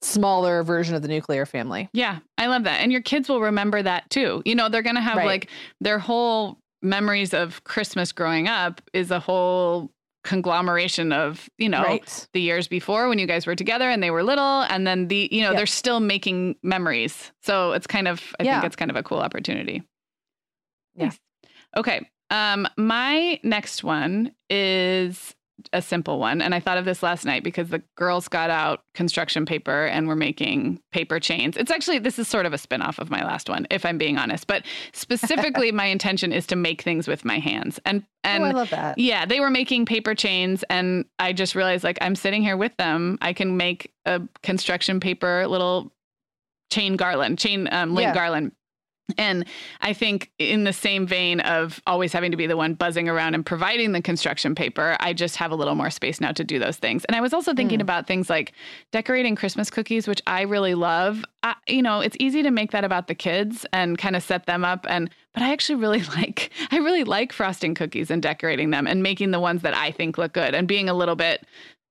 smaller 0.00 0.62
version 0.62 0.94
of 0.94 1.02
the 1.02 1.08
nuclear 1.08 1.44
family 1.44 1.88
Yeah, 1.92 2.20
I 2.38 2.46
love 2.46 2.64
that. 2.64 2.80
And 2.80 2.92
your 2.92 3.02
kids 3.02 3.28
will 3.28 3.40
remember 3.40 3.82
that 3.82 4.08
too. 4.10 4.42
You 4.44 4.54
know, 4.54 4.68
they're 4.68 4.82
going 4.82 4.94
to 4.94 5.02
have 5.02 5.16
Right. 5.16 5.26
like 5.26 5.50
their 5.80 5.98
whole 5.98 6.58
memories 6.82 7.32
of 7.34 7.64
Christmas 7.64 8.12
growing 8.12 8.48
up 8.48 8.80
is 8.92 9.10
a 9.10 9.20
whole 9.20 9.90
conglomeration 10.24 11.12
of, 11.12 11.48
you 11.58 11.68
know, 11.68 11.82
right 11.82 12.28
the 12.32 12.40
years 12.40 12.68
before 12.68 13.08
when 13.08 13.18
you 13.18 13.26
guys 13.26 13.46
were 13.46 13.54
together 13.54 13.88
and 13.88 14.02
they 14.02 14.10
were 14.10 14.22
little 14.22 14.62
and 14.62 14.86
then 14.86 15.08
the, 15.08 15.28
you 15.32 15.40
know, 15.42 15.50
Yep. 15.50 15.56
they're 15.56 15.66
still 15.66 16.00
making 16.00 16.56
memories. 16.62 17.32
So 17.42 17.72
it's 17.72 17.86
kind 17.86 18.06
of 18.08 18.34
I 18.38 18.42
Yeah. 18.42 18.54
think 18.60 18.64
it's 18.66 18.76
kind 18.76 18.90
of 18.90 18.96
a 18.96 19.02
cool 19.02 19.18
opportunity. 19.20 19.82
Yeah. 20.94 21.12
Okay. 21.76 22.08
Um 22.30 22.66
my 22.76 23.40
next 23.42 23.82
one 23.84 24.32
is 24.50 25.34
a 25.72 25.82
simple 25.82 26.18
one 26.20 26.40
and 26.40 26.54
I 26.54 26.60
thought 26.60 26.78
of 26.78 26.84
this 26.84 27.02
last 27.02 27.24
night 27.24 27.42
because 27.42 27.68
the 27.68 27.82
girls 27.96 28.28
got 28.28 28.48
out 28.48 28.82
construction 28.94 29.44
paper 29.44 29.86
and 29.86 30.06
were 30.06 30.14
making 30.16 30.80
paper 30.92 31.18
chains. 31.18 31.56
It's 31.56 31.70
actually 31.70 31.98
this 31.98 32.18
is 32.18 32.28
sort 32.28 32.46
of 32.46 32.52
a 32.52 32.58
spin-off 32.58 32.98
of 32.98 33.10
my 33.10 33.24
last 33.24 33.48
one 33.48 33.66
if 33.70 33.84
I'm 33.84 33.98
being 33.98 34.18
honest, 34.18 34.46
but 34.46 34.64
specifically 34.92 35.72
my 35.82 35.86
intention 35.86 36.32
is 36.32 36.46
to 36.48 36.56
make 36.56 36.82
things 36.82 37.08
with 37.08 37.24
my 37.24 37.38
hands. 37.38 37.80
And 37.84 38.04
and 38.24 38.44
oh, 38.44 38.46
I 38.46 38.50
love 38.52 38.70
that. 38.70 38.98
yeah, 38.98 39.26
they 39.26 39.40
were 39.40 39.50
making 39.50 39.86
paper 39.86 40.14
chains, 40.14 40.64
and 40.70 41.04
I 41.18 41.32
just 41.32 41.54
realized 41.54 41.82
like 41.84 41.98
I'm 42.00 42.14
sitting 42.14 42.42
here 42.42 42.56
with 42.56 42.76
them. 42.76 43.18
I 43.20 43.32
can 43.32 43.56
make 43.56 43.92
a 44.04 44.20
construction 44.42 45.00
paper 45.00 45.46
little 45.46 45.92
chain 46.70 46.96
garland, 46.96 47.38
chain 47.38 47.68
um, 47.72 47.94
link 47.94 48.06
Yeah. 48.08 48.14
garland. 48.14 48.52
And 49.16 49.46
I 49.80 49.94
think 49.94 50.30
in 50.38 50.64
the 50.64 50.72
same 50.72 51.06
vein 51.06 51.40
of 51.40 51.80
always 51.86 52.12
having 52.12 52.30
to 52.30 52.36
be 52.36 52.46
the 52.46 52.56
one 52.56 52.74
buzzing 52.74 53.08
around 53.08 53.34
and 53.34 53.44
providing 53.44 53.92
the 53.92 54.02
construction 54.02 54.54
paper, 54.54 54.96
I 55.00 55.12
just 55.14 55.36
have 55.36 55.50
a 55.50 55.54
little 55.54 55.74
more 55.74 55.88
space 55.90 56.20
now 56.20 56.32
to 56.32 56.44
do 56.44 56.58
those 56.58 56.76
things. 56.76 57.04
And 57.06 57.16
I 57.16 57.20
was 57.20 57.32
also 57.32 57.54
thinking 57.54 57.78
Mm. 57.78 57.82
about 57.82 58.06
things 58.06 58.28
like 58.28 58.52
decorating 58.92 59.34
Christmas 59.34 59.70
cookies, 59.70 60.06
which 60.06 60.20
I 60.26 60.42
really 60.42 60.74
love. 60.74 61.24
I, 61.42 61.54
you 61.66 61.80
know, 61.82 62.00
it's 62.00 62.16
easy 62.20 62.42
to 62.42 62.50
make 62.50 62.70
that 62.72 62.84
about 62.84 63.06
the 63.06 63.14
kids 63.14 63.64
and 63.72 63.96
kind 63.96 64.14
of 64.14 64.22
set 64.22 64.46
them 64.46 64.64
up 64.64 64.84
and 64.88 65.08
but 65.32 65.42
I 65.42 65.52
actually 65.52 65.76
really 65.76 66.02
like 66.16 66.50
I 66.70 66.76
really 66.78 67.04
like 67.04 67.32
frosting 67.32 67.74
cookies 67.74 68.10
and 68.10 68.20
decorating 68.22 68.70
them 68.70 68.86
and 68.86 69.02
making 69.02 69.30
the 69.30 69.40
ones 69.40 69.62
that 69.62 69.74
I 69.74 69.90
think 69.90 70.18
look 70.18 70.32
good 70.34 70.54
and 70.54 70.68
being 70.68 70.88
a 70.88 70.94
little 70.94 71.16
bit 71.16 71.46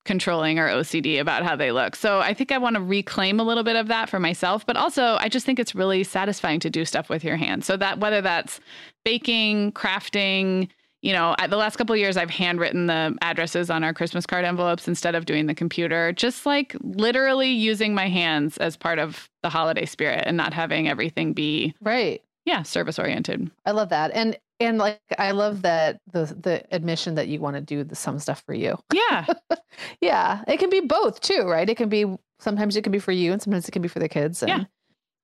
controlling 0.08 0.58
or 0.58 0.68
OCD 0.68 1.20
about 1.20 1.44
how 1.44 1.56
they 1.56 1.72
look. 1.72 1.96
So 1.96 2.20
I 2.20 2.34
think 2.34 2.52
I 2.52 2.58
want 2.58 2.76
to 2.76 2.82
reclaim 2.82 3.40
a 3.40 3.44
little 3.44 3.64
bit 3.64 3.76
of 3.76 3.88
that 3.90 4.10
for 4.10 4.20
myself, 4.20 4.66
but 4.66 4.76
also 4.76 5.18
I 5.20 5.30
just 5.30 5.46
think 5.46 5.60
it's 5.60 5.76
really 5.76 6.04
satisfying 6.04 6.60
to 6.62 6.70
do 6.72 6.84
stuff 6.86 7.10
with 7.10 7.24
your 7.24 7.36
hands. 7.36 7.68
So 7.68 7.78
that 7.78 8.00
whether 8.00 8.22
that's 8.22 8.60
baking, 9.06 9.74
crafting, 9.74 10.70
you 11.02 11.14
know, 11.14 11.36
the 11.48 11.58
last 11.58 11.76
couple 11.76 11.94
of 11.94 12.00
years 12.00 12.18
I've 12.18 12.32
handwritten 12.32 12.88
the 12.88 13.16
addresses 13.22 13.70
on 13.70 13.84
our 13.84 13.94
Christmas 13.94 14.26
card 14.26 14.46
envelopes 14.46 14.88
instead 14.88 15.14
of 15.14 15.26
doing 15.26 15.46
the 15.46 15.54
computer, 15.54 16.12
just 16.14 16.46
like 16.46 16.76
literally 16.82 17.52
using 17.52 17.94
my 17.94 18.08
hands 18.10 18.58
as 18.58 18.76
part 18.76 18.98
of 18.98 19.30
the 19.44 19.50
holiday 19.50 19.86
spirit 19.86 20.24
and 20.26 20.36
not 20.36 20.54
having 20.54 20.90
everything 20.90 21.34
be 21.34 21.76
Right. 21.82 22.24
yeah, 22.46 22.64
service 22.64 22.98
oriented. 22.98 23.52
I 23.66 23.72
love 23.72 23.90
that. 23.90 24.12
And 24.12 24.38
and 24.60 24.78
like 24.78 25.00
I 25.18 25.32
love 25.32 25.62
that 25.64 26.00
the 26.12 26.26
the 26.26 26.64
admission 26.74 27.16
that 27.16 27.28
you 27.28 27.40
want 27.40 27.56
to 27.56 27.62
do 27.62 27.84
the 27.84 27.96
some 27.96 28.20
stuff 28.20 28.44
for 28.46 28.54
you. 28.54 28.78
Yeah. 28.94 29.26
Yeah. 30.02 30.44
It 30.48 30.58
can 30.58 30.72
be 30.72 30.80
both 30.80 31.22
too, 31.22 31.44
right? 31.44 31.70
It 31.70 31.78
can 31.78 31.88
be 31.88 32.06
sometimes 32.40 32.76
it 32.76 32.82
can 32.82 32.92
be 32.92 32.98
for 32.98 33.12
you 33.12 33.32
and 33.32 33.40
sometimes 33.40 33.68
it 33.68 33.72
can 33.72 33.84
be 33.84 33.88
for 33.88 34.00
the 34.00 34.10
kids. 34.10 34.42
And 34.42 34.50
Yeah. 34.50 34.64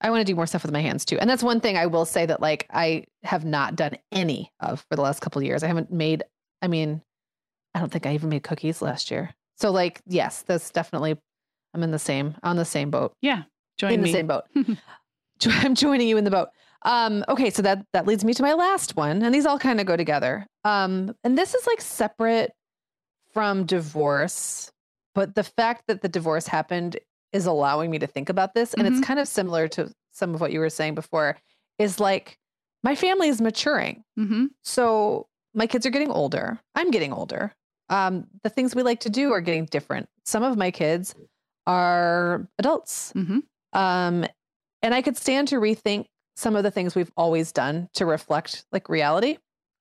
I 0.01 0.11
want 0.11 0.21
to 0.21 0.31
do 0.31 0.35
more 0.35 0.45
stuff 0.45 0.61
with 0.61 0.71
my 0.71 0.81
hands 0.81 1.05
too. 1.05 1.17
And 1.17 1.27
that's 1.27 1.41
one 1.41 1.59
thing 1.59 1.75
I 1.75 1.87
will 1.87 2.05
say 2.05 2.27
that 2.27 2.39
like 2.39 2.67
I 2.71 3.05
have 3.23 3.45
not 3.45 3.75
done 3.75 3.97
any 4.11 4.51
of 4.59 4.85
for 4.89 4.95
the 4.95 5.01
last 5.01 5.21
couple 5.21 5.39
of 5.39 5.45
years. 5.45 5.63
I 5.63 5.67
haven't 5.67 5.91
made 5.91 6.23
I 6.61 6.67
mean, 6.67 7.01
I 7.73 7.79
don't 7.79 7.91
think 7.91 8.05
I 8.05 8.13
even 8.13 8.29
made 8.29 8.43
cookies 8.43 8.81
last 8.81 9.09
year. 9.09 9.33
So 9.57 9.71
like 9.71 10.01
yes, 10.05 10.43
that's 10.43 10.69
definitely 10.69 11.17
I'm 11.73 11.81
in 11.81 11.89
the 11.89 11.97
same 11.99 12.35
on 12.43 12.55
the 12.55 12.65
same 12.65 12.91
boat. 12.91 13.13
Yeah. 13.21 13.43
Join 13.79 13.93
in 13.93 14.01
the 14.01 14.11
same 14.11 14.27
boat. 14.27 14.43
I'm 15.45 15.73
joining 15.73 16.07
you 16.07 16.17
in 16.17 16.25
the 16.25 16.31
boat. 16.31 16.49
Um, 16.85 17.23
okay, 17.29 17.49
so 17.49 17.61
that 17.61 17.85
that 17.93 18.05
leads 18.05 18.23
me 18.25 18.33
to 18.33 18.43
my 18.43 18.53
last 18.53 18.95
one, 18.95 19.23
and 19.23 19.33
these 19.33 19.45
all 19.45 19.59
kind 19.59 19.79
of 19.79 19.85
go 19.85 19.95
together. 19.97 20.45
Um, 20.63 21.15
and 21.23 21.37
this 21.37 21.53
is 21.53 21.65
like 21.67 21.81
separate 21.81 22.51
from 23.33 23.65
divorce, 23.65 24.71
but 25.15 25.35
the 25.35 25.43
fact 25.43 25.83
that 25.87 26.01
the 26.01 26.09
divorce 26.09 26.47
happened 26.47 26.97
is 27.31 27.45
allowing 27.45 27.89
me 27.89 27.99
to 27.99 28.07
think 28.07 28.29
about 28.29 28.53
this, 28.53 28.73
and 28.73 28.83
Mhm. 28.87 28.91
it's 28.97 29.05
kind 29.05 29.19
of 29.19 29.27
similar 29.27 29.67
to 29.69 29.91
some 30.11 30.35
of 30.35 30.41
what 30.41 30.51
you 30.51 30.59
were 30.59 30.69
saying 30.69 30.95
before. 30.95 31.37
Is 31.79 31.99
like 31.99 32.37
my 32.83 32.95
family 32.95 33.27
is 33.29 33.41
maturing, 33.41 34.03
hmm 34.15 34.45
so 34.63 35.27
my 35.55 35.65
kids 35.67 35.85
are 35.85 35.89
getting 35.91 36.11
older. 36.11 36.59
I'm 36.75 36.91
getting 36.91 37.13
older. 37.13 37.53
Um, 37.89 38.27
the 38.43 38.49
things 38.49 38.75
we 38.75 38.83
like 38.83 38.99
to 39.01 39.09
do 39.09 39.31
are 39.31 39.41
getting 39.41 39.65
different. 39.65 40.09
Some 40.25 40.43
of 40.43 40.57
my 40.57 40.71
kids 40.71 41.15
are 41.67 42.47
adults. 42.59 43.11
hmm 43.13 43.39
Um, 43.73 44.25
and 44.81 44.93
I 44.93 45.01
could 45.01 45.15
stand 45.17 45.47
to 45.49 45.55
rethink 45.55 46.05
some 46.35 46.55
of 46.55 46.63
the 46.63 46.71
things 46.71 46.95
we've 46.95 47.11
always 47.17 47.51
done 47.51 47.89
to 47.93 48.05
reflect 48.05 48.65
like 48.71 48.89
reality. 48.89 49.37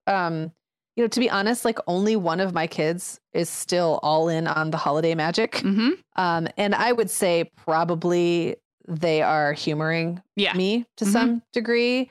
Um, 0.06 0.52
you 0.96 1.02
know, 1.04 1.08
to 1.08 1.20
be 1.20 1.30
honest, 1.30 1.64
like 1.64 1.78
only 1.86 2.16
one 2.16 2.40
of 2.40 2.52
my 2.52 2.66
kids 2.66 3.18
is 3.32 3.48
still 3.48 3.98
all 4.02 4.28
in 4.28 4.46
on 4.46 4.70
the 4.70 4.76
holiday 4.76 5.14
magic. 5.14 5.56
hmm 5.60 5.90
Um, 6.16 6.48
and 6.58 6.74
I 6.74 6.92
would 6.92 7.10
say 7.10 7.50
probably 7.56 8.56
they 8.86 9.22
are 9.22 9.52
humoring 9.54 10.20
Yeah. 10.36 10.52
me 10.54 10.84
to 10.98 11.04
Mhm. 11.06 11.12
some 11.12 11.42
degree. 11.52 12.10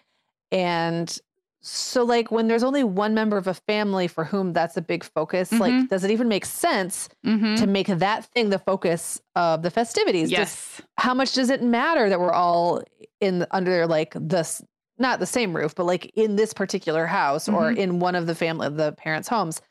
And 0.51 1.15
so 1.61 2.03
like 2.03 2.31
when 2.31 2.47
there's 2.47 2.63
only 2.63 2.83
one 2.83 3.13
member 3.13 3.37
of 3.37 3.47
a 3.47 3.53
family 3.53 4.07
for 4.07 4.23
whom 4.25 4.51
that's 4.53 4.75
a 4.77 4.81
big 4.81 5.03
focus, 5.03 5.51
Mhm. 5.51 5.59
like 5.59 5.89
does 5.89 6.03
it 6.03 6.11
even 6.11 6.27
make 6.27 6.45
sense 6.45 7.07
Mhm. 7.25 7.57
to 7.57 7.67
make 7.67 7.87
that 7.87 8.25
thing 8.25 8.49
the 8.49 8.59
focus 8.59 9.21
of 9.35 9.61
the 9.61 9.69
festivities? 9.71 10.31
Yes. 10.31 10.81
how 10.97 11.13
much 11.13 11.33
does 11.33 11.49
it 11.49 11.63
matter 11.63 12.09
that 12.09 12.19
we're 12.19 12.31
all 12.33 12.81
in 13.19 13.45
under 13.51 13.87
like 13.87 14.13
this 14.15 14.61
not 14.99 15.19
the 15.19 15.25
same 15.25 15.55
roof, 15.55 15.73
but 15.73 15.85
like 15.85 16.05
in 16.15 16.35
this 16.35 16.53
particular 16.53 17.07
house 17.07 17.49
or 17.49 17.71
Mhm. 17.71 17.77
in 17.77 17.99
one 17.99 18.13
of 18.15 18.27
the 18.27 18.35
family 18.35 18.69
the 18.69 18.91
parents' 18.93 19.27
homes? 19.29 19.61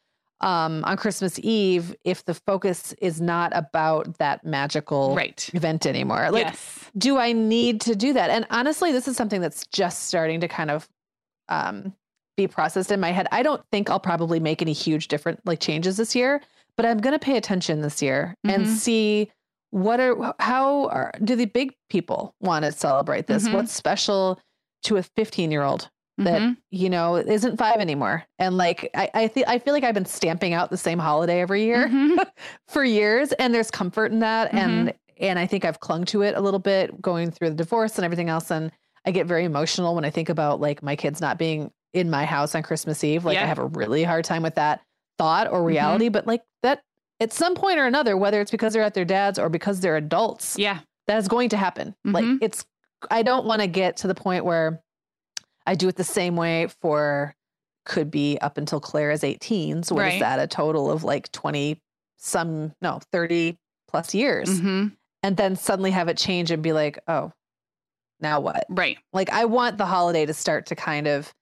Um, 0.41 0.83
on 0.87 0.97
Christmas 0.97 1.39
Eve, 1.43 1.95
if 2.03 2.25
the 2.25 2.33
focus 2.35 2.95
is 3.01 3.21
not 3.21 3.53
about 3.55 4.17
that 4.19 4.43
magical 4.45 5.15
Right. 5.15 5.49
event 5.53 5.85
anymore. 5.87 6.31
Like 6.31 6.47
yes. 6.47 6.91
do 6.97 7.19
I 7.19 7.33
need 7.33 7.81
to 7.83 7.95
do 7.95 8.13
that? 8.15 8.31
And 8.31 8.47
honestly, 8.51 8.91
this 8.91 9.07
is 9.07 9.17
something 9.17 9.41
that's 9.43 9.67
just 9.67 10.05
starting 10.07 10.41
to 10.41 10.49
kind 10.49 10.71
of 10.71 10.89
um, 11.51 11.95
be 12.37 12.47
processed 12.47 12.91
in 12.91 13.01
my 13.01 13.11
head. 13.13 13.27
I 13.33 13.43
don't 13.43 13.63
think 13.71 13.91
I'll 13.91 14.01
probably 14.01 14.41
make 14.41 14.63
any 14.63 14.73
huge 14.73 15.09
different 15.09 15.41
like 15.45 15.61
changes 15.61 15.97
this 15.97 16.15
year, 16.15 16.41
but 16.77 16.87
I'm 16.87 16.99
going 16.99 17.13
to 17.13 17.19
pay 17.19 17.37
attention 17.37 17.81
this 17.83 18.01
year 18.01 18.35
and 18.45 18.65
Mhm. 18.65 18.69
see 18.69 19.31
what 19.71 20.01
are 20.01 20.35
how 20.41 20.87
are 20.89 21.13
do 21.23 21.37
the 21.37 21.45
big 21.45 21.75
people 21.91 22.35
want 22.41 22.65
to 22.65 22.73
celebrate 22.73 23.27
this? 23.27 23.47
Mhm. 23.47 23.55
What's 23.55 23.73
special 23.73 24.41
to 24.85 24.97
a 24.97 25.03
15 25.03 25.51
year 25.51 25.63
old 25.63 25.91
that 26.19 26.41
Mhm. 26.43 26.57
you 26.71 26.91
know 26.91 27.17
isn't 27.17 27.57
five 27.59 27.77
anymore? 27.77 28.25
And 28.39 28.57
like 28.57 28.91
I 28.95 29.11
I 29.15 29.29
feel 29.29 29.45
I 29.47 29.59
feel 29.59 29.73
like 29.75 29.85
I've 29.85 29.95
been 29.95 30.07
stamping 30.07 30.55
out 30.55 30.71
the 30.71 30.77
same 30.77 30.99
holiday 30.99 31.41
every 31.41 31.65
year 31.65 31.89
Mhm. 31.89 32.19
for 32.69 32.83
years 32.85 33.33
and 33.33 33.53
there's 33.55 33.71
comfort 33.71 34.13
in 34.13 34.21
that 34.21 34.49
Mm-hmm. 34.53 34.59
and 34.59 34.95
and 35.21 35.39
I 35.39 35.47
think 35.47 35.65
I've 35.67 35.81
clung 35.81 36.05
to 36.07 36.23
it 36.23 36.35
a 36.35 36.41
little 36.41 36.59
bit 36.61 37.01
going 37.03 37.31
through 37.31 37.51
the 37.51 37.55
divorce 37.57 37.97
and 37.97 38.05
everything 38.07 38.29
else 38.31 38.51
and 38.51 38.73
I 39.07 39.11
get 39.13 39.27
very 39.27 39.45
emotional 39.45 39.95
when 39.95 40.05
I 40.05 40.11
think 40.11 40.29
about 40.29 40.61
like 40.61 40.83
my 40.83 40.97
kids 40.97 41.21
not 41.21 41.39
being 41.39 41.71
in 41.93 42.11
my 42.11 42.25
house 42.25 42.55
on 42.55 42.63
Christmas 42.63 43.03
Eve 43.03 43.25
like 43.25 43.35
Yeah. 43.37 43.45
I 43.45 43.47
have 43.47 43.59
a 43.59 43.67
really 43.67 44.05
hard 44.05 44.25
time 44.25 44.43
with 44.43 44.55
that 44.57 44.81
thought 45.19 45.49
or 45.51 45.61
Mhm. 45.63 45.67
reality 45.67 46.09
but 46.09 46.27
like 46.27 46.43
that 46.63 46.83
at 47.21 47.33
some 47.33 47.55
point 47.55 47.79
or 47.79 47.87
another 47.87 48.17
whether 48.17 48.41
it's 48.41 48.51
because 48.51 48.73
they're 48.73 48.83
at 48.83 48.95
their 48.95 49.05
dad's 49.05 49.39
or 49.39 49.49
because 49.49 49.81
they're 49.81 49.97
adults 49.97 50.57
Yeah. 50.59 50.79
that 51.07 51.19
is 51.19 51.29
going 51.29 51.49
to 51.51 51.57
happen 51.57 51.95
like 52.05 52.25
Mhm. 52.25 52.39
it's 52.43 52.65
I 53.11 53.23
don't 53.23 53.47
want 53.47 53.63
to 53.63 53.67
get 53.67 53.97
to 53.99 54.07
the 54.07 54.15
point 54.15 54.45
where 54.45 54.83
I 55.67 55.75
do 55.75 55.89
it 55.89 55.97
the 55.97 56.05
same 56.05 56.37
way 56.37 56.69
for 56.81 57.35
could 57.87 58.11
be 58.11 58.39
up 58.41 58.59
until 58.59 58.79
Claire 58.81 59.11
is 59.11 59.25
18 59.25 59.83
so 59.83 59.95
what 59.95 60.07
is 60.07 60.13
Right. 60.15 60.21
that 60.21 60.39
a 60.39 60.47
total 60.47 60.91
of 60.91 61.03
like 61.03 61.33
20 61.33 61.81
some 62.19 62.73
no 62.83 63.01
30 63.13 63.59
plus 63.89 64.15
years 64.15 64.61
Mhm. 64.61 64.93
and 65.23 65.37
then 65.37 65.57
suddenly 65.57 65.91
have 65.91 66.09
it 66.09 66.17
change 66.19 66.51
and 66.51 66.63
be 66.63 66.73
like, 66.73 66.99
oh, 67.09 67.33
now 68.23 68.41
what? 68.41 68.65
Right. 68.69 68.99
Like, 69.13 69.31
I 69.31 69.45
want 69.45 69.79
the 69.79 69.87
holiday 69.87 70.27
to 70.27 70.35
start 70.35 70.67
to 70.67 70.77
kind 70.77 71.07
of, 71.07 71.33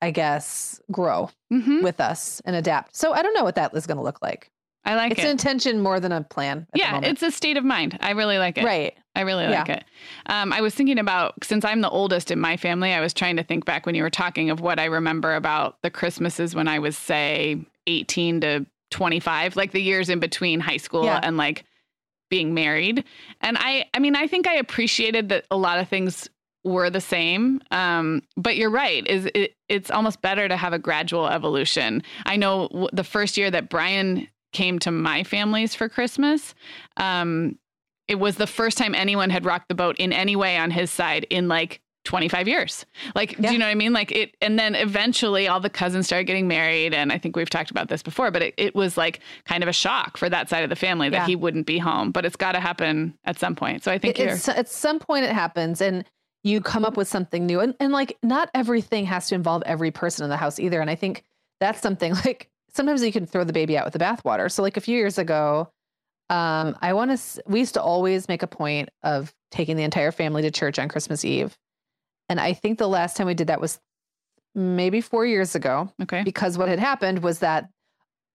I 0.00 0.10
guess, 0.10 0.80
grow 0.90 1.30
Mhm. 1.52 1.82
with 1.82 2.00
us 2.00 2.40
and 2.44 2.56
adapt. 2.56 2.96
So 2.96 3.12
I 3.12 3.22
don't 3.22 3.34
know 3.34 3.44
what 3.44 3.54
that 3.56 3.74
is 3.74 3.86
going 3.86 3.98
to 3.98 4.02
look 4.02 4.20
like. 4.22 4.50
I 4.84 4.96
like 4.96 5.12
it's 5.12 5.20
it. 5.20 5.26
an 5.26 5.30
intention 5.30 5.80
more 5.80 6.00
than 6.00 6.10
a 6.10 6.22
plan. 6.22 6.66
At 6.74 6.78
yeah, 6.80 7.00
it's 7.04 7.22
a 7.22 7.30
state 7.30 7.56
of 7.56 7.64
mind. 7.64 7.96
I 8.00 8.10
really 8.10 8.38
like 8.38 8.58
it. 8.58 8.64
right. 8.64 8.94
I 9.14 9.20
really 9.20 9.46
like 9.46 9.68
it. 9.68 9.84
Um, 10.26 10.52
I 10.52 10.60
was 10.60 10.74
thinking 10.74 10.98
about 10.98 11.34
since 11.44 11.64
I'm 11.64 11.82
the 11.82 11.88
oldest 11.90 12.30
in 12.32 12.40
my 12.40 12.56
family, 12.56 12.92
I 12.92 13.00
was 13.00 13.12
trying 13.14 13.36
to 13.36 13.44
think 13.44 13.64
back 13.64 13.86
when 13.86 13.94
you 13.94 14.02
were 14.02 14.10
talking 14.10 14.50
of 14.50 14.60
what 14.60 14.80
I 14.80 14.86
remember 14.86 15.34
about 15.36 15.76
the 15.82 15.90
Christmases 15.90 16.54
when 16.56 16.66
I 16.66 16.78
was, 16.80 16.96
say, 16.98 17.60
18 17.86 18.40
to 18.40 18.66
25, 18.90 19.54
like 19.54 19.70
the 19.72 19.82
years 19.82 20.08
in 20.08 20.18
between 20.18 20.58
high 20.60 20.78
school 20.78 21.04
Yeah. 21.04 21.20
and 21.22 21.36
like 21.36 21.64
being 22.32 22.54
married. 22.54 23.04
And 23.42 23.58
I, 23.60 23.84
I 23.92 23.98
mean, 23.98 24.16
I 24.16 24.26
think 24.26 24.48
I 24.48 24.54
appreciated 24.54 25.28
that 25.28 25.44
a 25.50 25.56
lot 25.58 25.78
of 25.78 25.86
things 25.86 26.30
were 26.64 26.88
the 26.88 26.98
same. 26.98 27.60
Um, 27.70 28.22
but 28.38 28.56
you're 28.56 28.70
right. 28.70 29.06
Is 29.06 29.28
it, 29.34 29.54
it's 29.68 29.90
almost 29.90 30.22
better 30.22 30.48
to 30.48 30.56
have 30.56 30.72
a 30.72 30.78
gradual 30.78 31.28
evolution. 31.28 32.02
I 32.24 32.36
know 32.36 32.88
the 32.90 33.04
first 33.04 33.36
year 33.36 33.50
that 33.50 33.68
Brian 33.68 34.28
came 34.54 34.78
to 34.78 34.90
my 34.90 35.24
family's 35.24 35.74
for 35.74 35.90
Christmas, 35.90 36.54
um, 36.96 37.58
it 38.08 38.14
was 38.14 38.36
the 38.36 38.46
first 38.46 38.78
time 38.78 38.94
anyone 38.94 39.28
had 39.28 39.44
rocked 39.44 39.68
the 39.68 39.74
boat 39.74 39.96
in 39.98 40.10
any 40.10 40.34
way 40.34 40.56
on 40.56 40.70
his 40.70 40.90
side 40.90 41.26
in 41.28 41.48
like 41.48 41.82
25 42.04 42.48
years. 42.48 42.84
Like, 43.14 43.32
Yeah. 43.38 43.48
do 43.48 43.52
you 43.52 43.58
know 43.58 43.66
what 43.66 43.70
I 43.70 43.74
mean? 43.76 43.92
Like 43.92 44.10
it, 44.12 44.36
and 44.40 44.58
then 44.58 44.74
eventually 44.74 45.46
all 45.48 45.60
the 45.60 45.70
cousins 45.70 46.06
started 46.06 46.24
getting 46.24 46.48
married. 46.48 46.94
And 46.94 47.12
I 47.12 47.18
think 47.18 47.36
we've 47.36 47.48
talked 47.50 47.70
about 47.70 47.88
this 47.88 48.02
before, 48.02 48.30
but 48.30 48.42
it, 48.42 48.54
it 48.56 48.74
was 48.74 48.96
like 48.96 49.20
kind 49.44 49.62
of 49.62 49.68
a 49.68 49.72
shock 49.72 50.16
for 50.16 50.28
that 50.28 50.48
side 50.48 50.64
of 50.64 50.70
the 50.70 50.76
family 50.76 51.08
that 51.10 51.16
Yeah. 51.16 51.26
he 51.26 51.36
wouldn't 51.36 51.66
be 51.66 51.78
home, 51.78 52.10
but 52.10 52.24
it's 52.24 52.36
got 52.36 52.52
to 52.52 52.60
happen 52.60 53.16
at 53.24 53.38
some 53.38 53.54
point. 53.54 53.84
So 53.84 53.92
I 53.92 53.98
think 53.98 54.18
It- 54.18 54.28
it's, 54.28 54.48
at 54.48 54.68
some 54.68 54.98
point 54.98 55.24
it 55.24 55.32
happens 55.32 55.80
and 55.80 56.04
you 56.44 56.60
come 56.60 56.84
up 56.84 56.96
with 56.96 57.06
something 57.06 57.46
new. 57.46 57.60
And, 57.60 57.74
and 57.78 57.92
like, 57.92 58.18
not 58.22 58.50
everything 58.52 59.04
has 59.06 59.28
to 59.28 59.36
involve 59.36 59.62
every 59.64 59.92
person 59.92 60.24
in 60.24 60.30
the 60.30 60.36
house 60.36 60.58
either. 60.58 60.80
And 60.80 60.90
I 60.90 60.96
think 60.96 61.22
that's 61.60 61.80
something 61.80 62.14
like 62.24 62.50
sometimes 62.72 63.04
you 63.04 63.12
can 63.12 63.26
throw 63.26 63.44
the 63.44 63.52
baby 63.52 63.78
out 63.78 63.84
with 63.84 63.92
the 63.92 64.00
bathwater. 64.00 64.50
So, 64.50 64.62
like, 64.62 64.76
a 64.76 64.80
few 64.80 64.96
years 64.96 65.18
ago, 65.18 65.68
um, 66.30 66.76
I 66.80 66.94
want 66.94 67.16
to, 67.16 67.42
we 67.46 67.60
used 67.60 67.74
to 67.74 67.82
always 67.82 68.26
make 68.28 68.42
a 68.42 68.46
point 68.46 68.88
of 69.02 69.32
taking 69.50 69.76
the 69.76 69.82
entire 69.82 70.10
family 70.10 70.40
to 70.42 70.50
church 70.50 70.78
on 70.78 70.88
Christmas 70.88 71.24
Eve. 71.24 71.56
And 72.32 72.40
I 72.40 72.52
think 72.54 72.78
the 72.78 72.88
last 72.88 73.16
time 73.16 73.26
we 73.28 73.34
did 73.34 73.46
that 73.46 73.60
was 73.60 73.78
maybe 74.54 75.00
four 75.00 75.24
years 75.24 75.54
ago 75.54 75.92
okay. 76.02 76.22
because 76.24 76.58
what 76.58 76.68
had 76.68 76.78
happened 76.78 77.22
was 77.22 77.38
that 77.38 77.68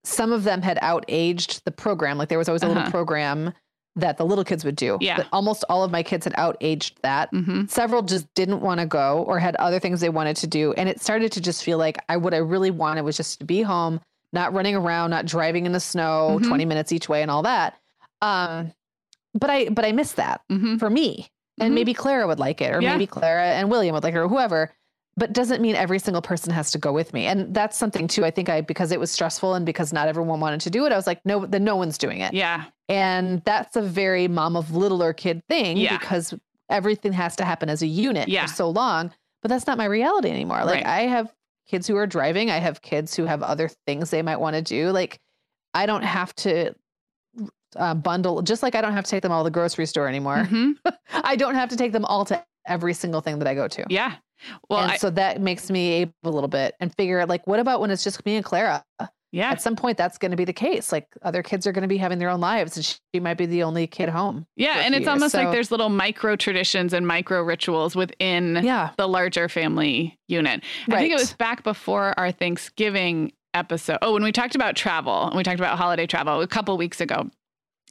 some 0.04 0.32
of 0.32 0.44
them 0.44 0.62
had 0.62 0.78
outaged 0.78 1.62
the 1.64 1.70
program. 1.70 2.16
Like 2.18 2.28
there 2.28 2.38
was 2.38 2.48
always 2.48 2.62
a 2.62 2.66
Uh-huh. 2.66 2.74
little 2.76 2.90
program 2.90 3.52
that 3.96 4.16
the 4.16 4.24
little 4.24 4.44
kids 4.44 4.64
would 4.64 4.76
do. 4.76 4.96
Yeah. 5.00 5.16
But 5.18 5.26
almost 5.32 5.64
all 5.68 5.82
of 5.82 5.90
my 5.90 6.02
kids 6.04 6.24
had 6.24 6.32
outaged 6.34 6.92
that. 7.02 7.32
Mm-hmm. 7.32 7.66
Several 7.66 8.02
just 8.02 8.32
didn't 8.34 8.60
want 8.60 8.78
to 8.80 8.86
go 8.86 9.24
or 9.26 9.38
had 9.40 9.56
other 9.56 9.80
things 9.80 10.00
they 10.00 10.08
wanted 10.08 10.36
to 10.36 10.46
do. 10.46 10.72
And 10.74 10.88
it 10.88 11.00
started 11.00 11.32
to 11.32 11.40
just 11.40 11.64
feel 11.64 11.78
like 11.78 11.98
I 12.08 12.16
what 12.16 12.32
I 12.32 12.38
really 12.38 12.70
wanted 12.70 13.02
was 13.02 13.16
just 13.16 13.40
to 13.40 13.44
be 13.44 13.60
home, 13.62 14.00
not 14.32 14.52
running 14.54 14.76
around, 14.76 15.10
not 15.10 15.26
driving 15.26 15.66
in 15.66 15.72
the 15.72 15.80
snow 15.80 16.38
Mhm. 16.40 16.46
20 16.46 16.64
minutes 16.64 16.92
each 16.92 17.08
way 17.08 17.22
and 17.22 17.30
all 17.30 17.42
that. 17.42 17.74
Um 18.22 18.72
but 19.34 19.50
I 19.50 19.68
but 19.68 19.84
I 19.84 19.92
missed 19.92 20.16
that 20.16 20.40
Mm-hmm. 20.50 20.76
for 20.78 20.88
me. 20.90 21.28
And 21.60 21.72
Mhm. 21.72 21.74
maybe 21.74 21.94
Clara 21.94 22.26
would 22.26 22.38
like 22.38 22.60
it, 22.60 22.72
or 22.74 22.80
Yeah. 22.80 22.92
maybe 22.92 23.06
Clara 23.06 23.44
and 23.46 23.70
William 23.70 23.94
would 23.94 24.02
like 24.04 24.14
it, 24.14 24.18
or 24.18 24.28
whoever. 24.28 24.72
But 25.16 25.32
doesn't 25.32 25.60
mean 25.60 25.74
every 25.74 25.98
single 25.98 26.22
person 26.22 26.52
has 26.52 26.70
to 26.70 26.78
go 26.78 26.92
with 26.92 27.12
me. 27.12 27.26
And 27.26 27.52
that's 27.52 27.76
something 27.76 28.06
too. 28.06 28.24
I 28.24 28.30
think 28.30 28.48
I 28.48 28.60
because 28.60 28.92
it 28.92 29.00
was 29.00 29.10
stressful 29.10 29.54
and 29.54 29.66
because 29.66 29.92
not 29.92 30.06
everyone 30.06 30.38
wanted 30.38 30.60
to 30.62 30.70
do 30.70 30.86
it, 30.86 30.92
I 30.92 30.96
was 30.96 31.08
like, 31.08 31.20
no, 31.24 31.44
then 31.44 31.64
no 31.64 31.74
one's 31.74 31.98
doing 31.98 32.20
it. 32.20 32.32
Yeah. 32.32 32.64
And 32.88 33.42
that's 33.44 33.74
a 33.76 33.82
very 33.82 34.28
mom 34.28 34.56
of 34.56 34.76
littler 34.76 35.12
kid 35.12 35.42
thing 35.48 35.76
Yeah. 35.76 35.98
because 35.98 36.34
everything 36.70 37.12
has 37.14 37.34
to 37.36 37.44
happen 37.44 37.68
as 37.68 37.82
a 37.82 37.86
unit 37.86 38.28
Yeah. 38.28 38.46
for 38.46 38.52
so 38.52 38.70
long. 38.70 39.10
But 39.42 39.48
that's 39.48 39.66
not 39.66 39.76
my 39.78 39.86
reality 39.86 40.30
anymore. 40.30 40.64
Like 40.64 40.84
Right. 40.84 40.86
I 40.86 41.00
have 41.02 41.32
kids 41.66 41.86
who 41.88 41.96
are 41.96 42.06
driving, 42.06 42.50
I 42.50 42.58
have 42.58 42.80
kids 42.82 43.14
who 43.16 43.24
have 43.24 43.42
other 43.42 43.68
things 43.86 44.10
they 44.10 44.22
might 44.22 44.38
want 44.40 44.54
to 44.54 44.62
do. 44.62 44.90
Like 44.92 45.18
I 45.74 45.86
don't 45.86 46.02
have 46.04 46.32
to 46.36 46.74
uh, 47.76 47.94
bundle, 47.94 48.42
just 48.42 48.62
like 48.62 48.74
I 48.74 48.80
don't 48.80 48.92
have 48.92 49.04
to 49.04 49.10
take 49.10 49.22
them 49.22 49.32
all 49.32 49.42
to 49.42 49.44
the 49.44 49.50
grocery 49.50 49.86
store 49.86 50.08
anymore. 50.08 50.44
hmm 50.44 50.72
I 51.12 51.36
don't 51.36 51.54
have 51.54 51.68
to 51.70 51.76
take 51.76 51.92
them 51.92 52.04
all 52.04 52.24
to 52.26 52.44
every 52.66 52.94
single 52.94 53.20
thing 53.20 53.38
that 53.38 53.48
I 53.48 53.54
go 53.54 53.68
to. 53.68 53.84
Yeah. 53.88 54.16
Well, 54.68 54.80
and 54.80 54.92
I, 54.92 54.96
so 54.96 55.10
that 55.10 55.40
makes 55.40 55.70
me 55.70 55.92
able 55.94 56.12
a 56.24 56.30
little 56.30 56.48
bit 56.48 56.74
and 56.80 56.94
figure 56.94 57.20
out 57.20 57.28
like, 57.28 57.46
what 57.46 57.58
about 57.58 57.80
when 57.80 57.90
it's 57.90 58.04
just 58.04 58.24
me 58.24 58.36
and 58.36 58.44
Clara? 58.44 58.84
yeah. 59.32 59.50
At 59.50 59.60
some 59.60 59.74
point, 59.74 59.98
that's 59.98 60.16
going 60.16 60.30
to 60.30 60.36
be 60.36 60.44
the 60.44 60.52
case. 60.52 60.92
Like 60.92 61.08
other 61.22 61.42
kids 61.42 61.66
are 61.66 61.72
going 61.72 61.82
to 61.82 61.88
be 61.88 61.96
having 61.96 62.18
their 62.18 62.28
own 62.28 62.40
lives, 62.40 62.76
and 62.76 62.84
she 62.86 63.20
might 63.20 63.36
be 63.36 63.46
the 63.46 63.64
only 63.64 63.86
kid 63.86 64.08
home. 64.08 64.46
Yeah. 64.56 64.78
And 64.78 64.94
it's 64.94 65.02
years. 65.02 65.08
almost 65.08 65.34
like 65.34 65.50
there's 65.50 65.70
little 65.70 65.88
micro 65.88 66.36
traditions 66.36 66.92
and 66.92 67.06
micro 67.06 67.42
rituals 67.42 67.96
within 67.96 68.60
yeah, 68.62 68.90
the 68.96 69.08
larger 69.08 69.48
family 69.48 70.18
unit. 70.28 70.62
I 70.88 70.98
think 70.98 71.12
it 71.12 71.18
was 71.18 71.32
back 71.32 71.64
before 71.64 72.14
our 72.16 72.30
Thanksgiving 72.30 73.32
episode. 73.54 73.98
Oh, 74.02 74.12
when 74.12 74.22
we 74.22 74.32
talked 74.32 74.54
about 74.54 74.76
travel 74.76 75.26
and 75.26 75.36
we 75.36 75.42
talked 75.42 75.58
about 75.58 75.78
holiday 75.78 76.06
travel 76.06 76.40
a 76.40 76.46
couple 76.46 76.76
weeks 76.76 77.00
ago. 77.00 77.28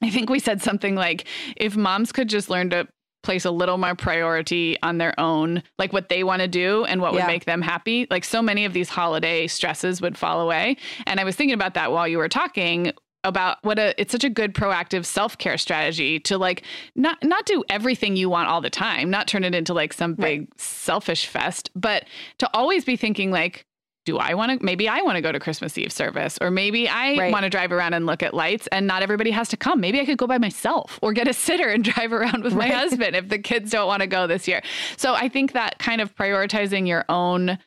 I 0.03 0.09
think 0.09 0.29
we 0.29 0.39
said 0.39 0.61
something 0.61 0.95
like 0.95 1.25
if 1.55 1.75
moms 1.75 2.11
could 2.11 2.29
just 2.29 2.49
learn 2.49 2.69
to 2.71 2.87
place 3.23 3.45
a 3.45 3.51
little 3.51 3.77
more 3.77 3.95
priority 3.95 4.77
on 4.83 4.99
their 4.99 5.19
own, 5.19 5.61
like 5.77 5.91
what 5.91 6.07
they 6.07 6.23
want 6.23 6.41
to 6.41 6.47
do 6.47 6.85
and 6.85 7.01
what 7.01 7.13
would 7.13 7.25
make 7.25 7.45
them 7.45 7.61
happy, 7.61 8.07
like 8.09 8.23
so 8.23 8.41
many 8.41 8.63
of 8.63 8.73
these 8.73 8.89
holiday 8.89 9.47
stresses 9.47 10.01
would 10.01 10.17
fall 10.17 10.39
away. 10.39 10.77
And 11.05 11.19
I 11.19 11.23
was 11.23 11.35
thinking 11.35 11.55
about 11.55 11.73
that 11.73 11.91
while 11.91 12.07
you 12.07 12.19
were 12.19 12.29
talking 12.29 12.93
about 13.23 13.57
what 13.63 13.77
a 13.79 13.99
it's 13.99 14.11
such 14.11 14.23
a 14.23 14.29
good 14.29 14.53
proactive 14.53 15.03
self-care 15.03 15.57
strategy 15.57 16.19
to 16.19 16.37
like 16.37 16.63
not 16.95 17.21
not 17.23 17.45
do 17.45 17.63
everything 17.69 18.15
you 18.15 18.29
want 18.29 18.47
all 18.47 18.61
the 18.61 18.69
time, 18.69 19.09
not 19.09 19.27
turn 19.27 19.43
it 19.43 19.53
into 19.55 19.73
like 19.73 19.91
some 19.91 20.11
Right. 20.11 20.41
big 20.41 20.47
selfish 20.57 21.25
fest, 21.25 21.69
but 21.75 22.05
to 22.37 22.49
always 22.53 22.85
be 22.85 22.95
thinking 22.95 23.31
like 23.31 23.65
do 24.07 24.17
I 24.17 24.33
want 24.35 24.57
to 24.57 24.65
maybe 24.65 24.87
I 24.87 25.01
want 25.01 25.17
to 25.17 25.21
go 25.21 25.33
to 25.33 25.39
Christmas 25.39 25.77
Eve 25.77 25.91
service 25.91 26.37
or 26.39 26.49
maybe 26.49 26.87
I 26.87 27.17
Right. 27.17 27.31
want 27.31 27.43
to 27.43 27.49
drive 27.49 27.73
around 27.73 27.93
and 27.93 28.05
look 28.05 28.23
at 28.23 28.33
lights 28.33 28.65
and 28.71 28.87
not 28.87 29.01
everybody 29.03 29.31
has 29.31 29.49
to 29.49 29.57
come. 29.57 29.81
Maybe 29.81 29.99
I 29.99 30.05
could 30.05 30.17
go 30.17 30.27
by 30.27 30.37
myself 30.37 30.97
or 31.01 31.11
get 31.11 31.27
a 31.27 31.33
sitter 31.33 31.67
and 31.67 31.83
drive 31.93 32.13
around 32.13 32.43
with 32.45 32.53
my 32.53 32.69
Right. 32.69 32.73
husband 32.73 33.15
if 33.17 33.27
the 33.27 33.37
kids 33.37 33.69
don't 33.71 33.85
want 33.87 34.01
to 34.01 34.07
go 34.07 34.25
this 34.25 34.47
year. 34.47 34.61
So 34.95 35.13
I 35.13 35.27
think 35.27 35.51
that 35.51 35.77
kind 35.79 35.99
of 35.99 36.15
prioritizing 36.15 36.87
your 36.87 37.03
own 37.09 37.57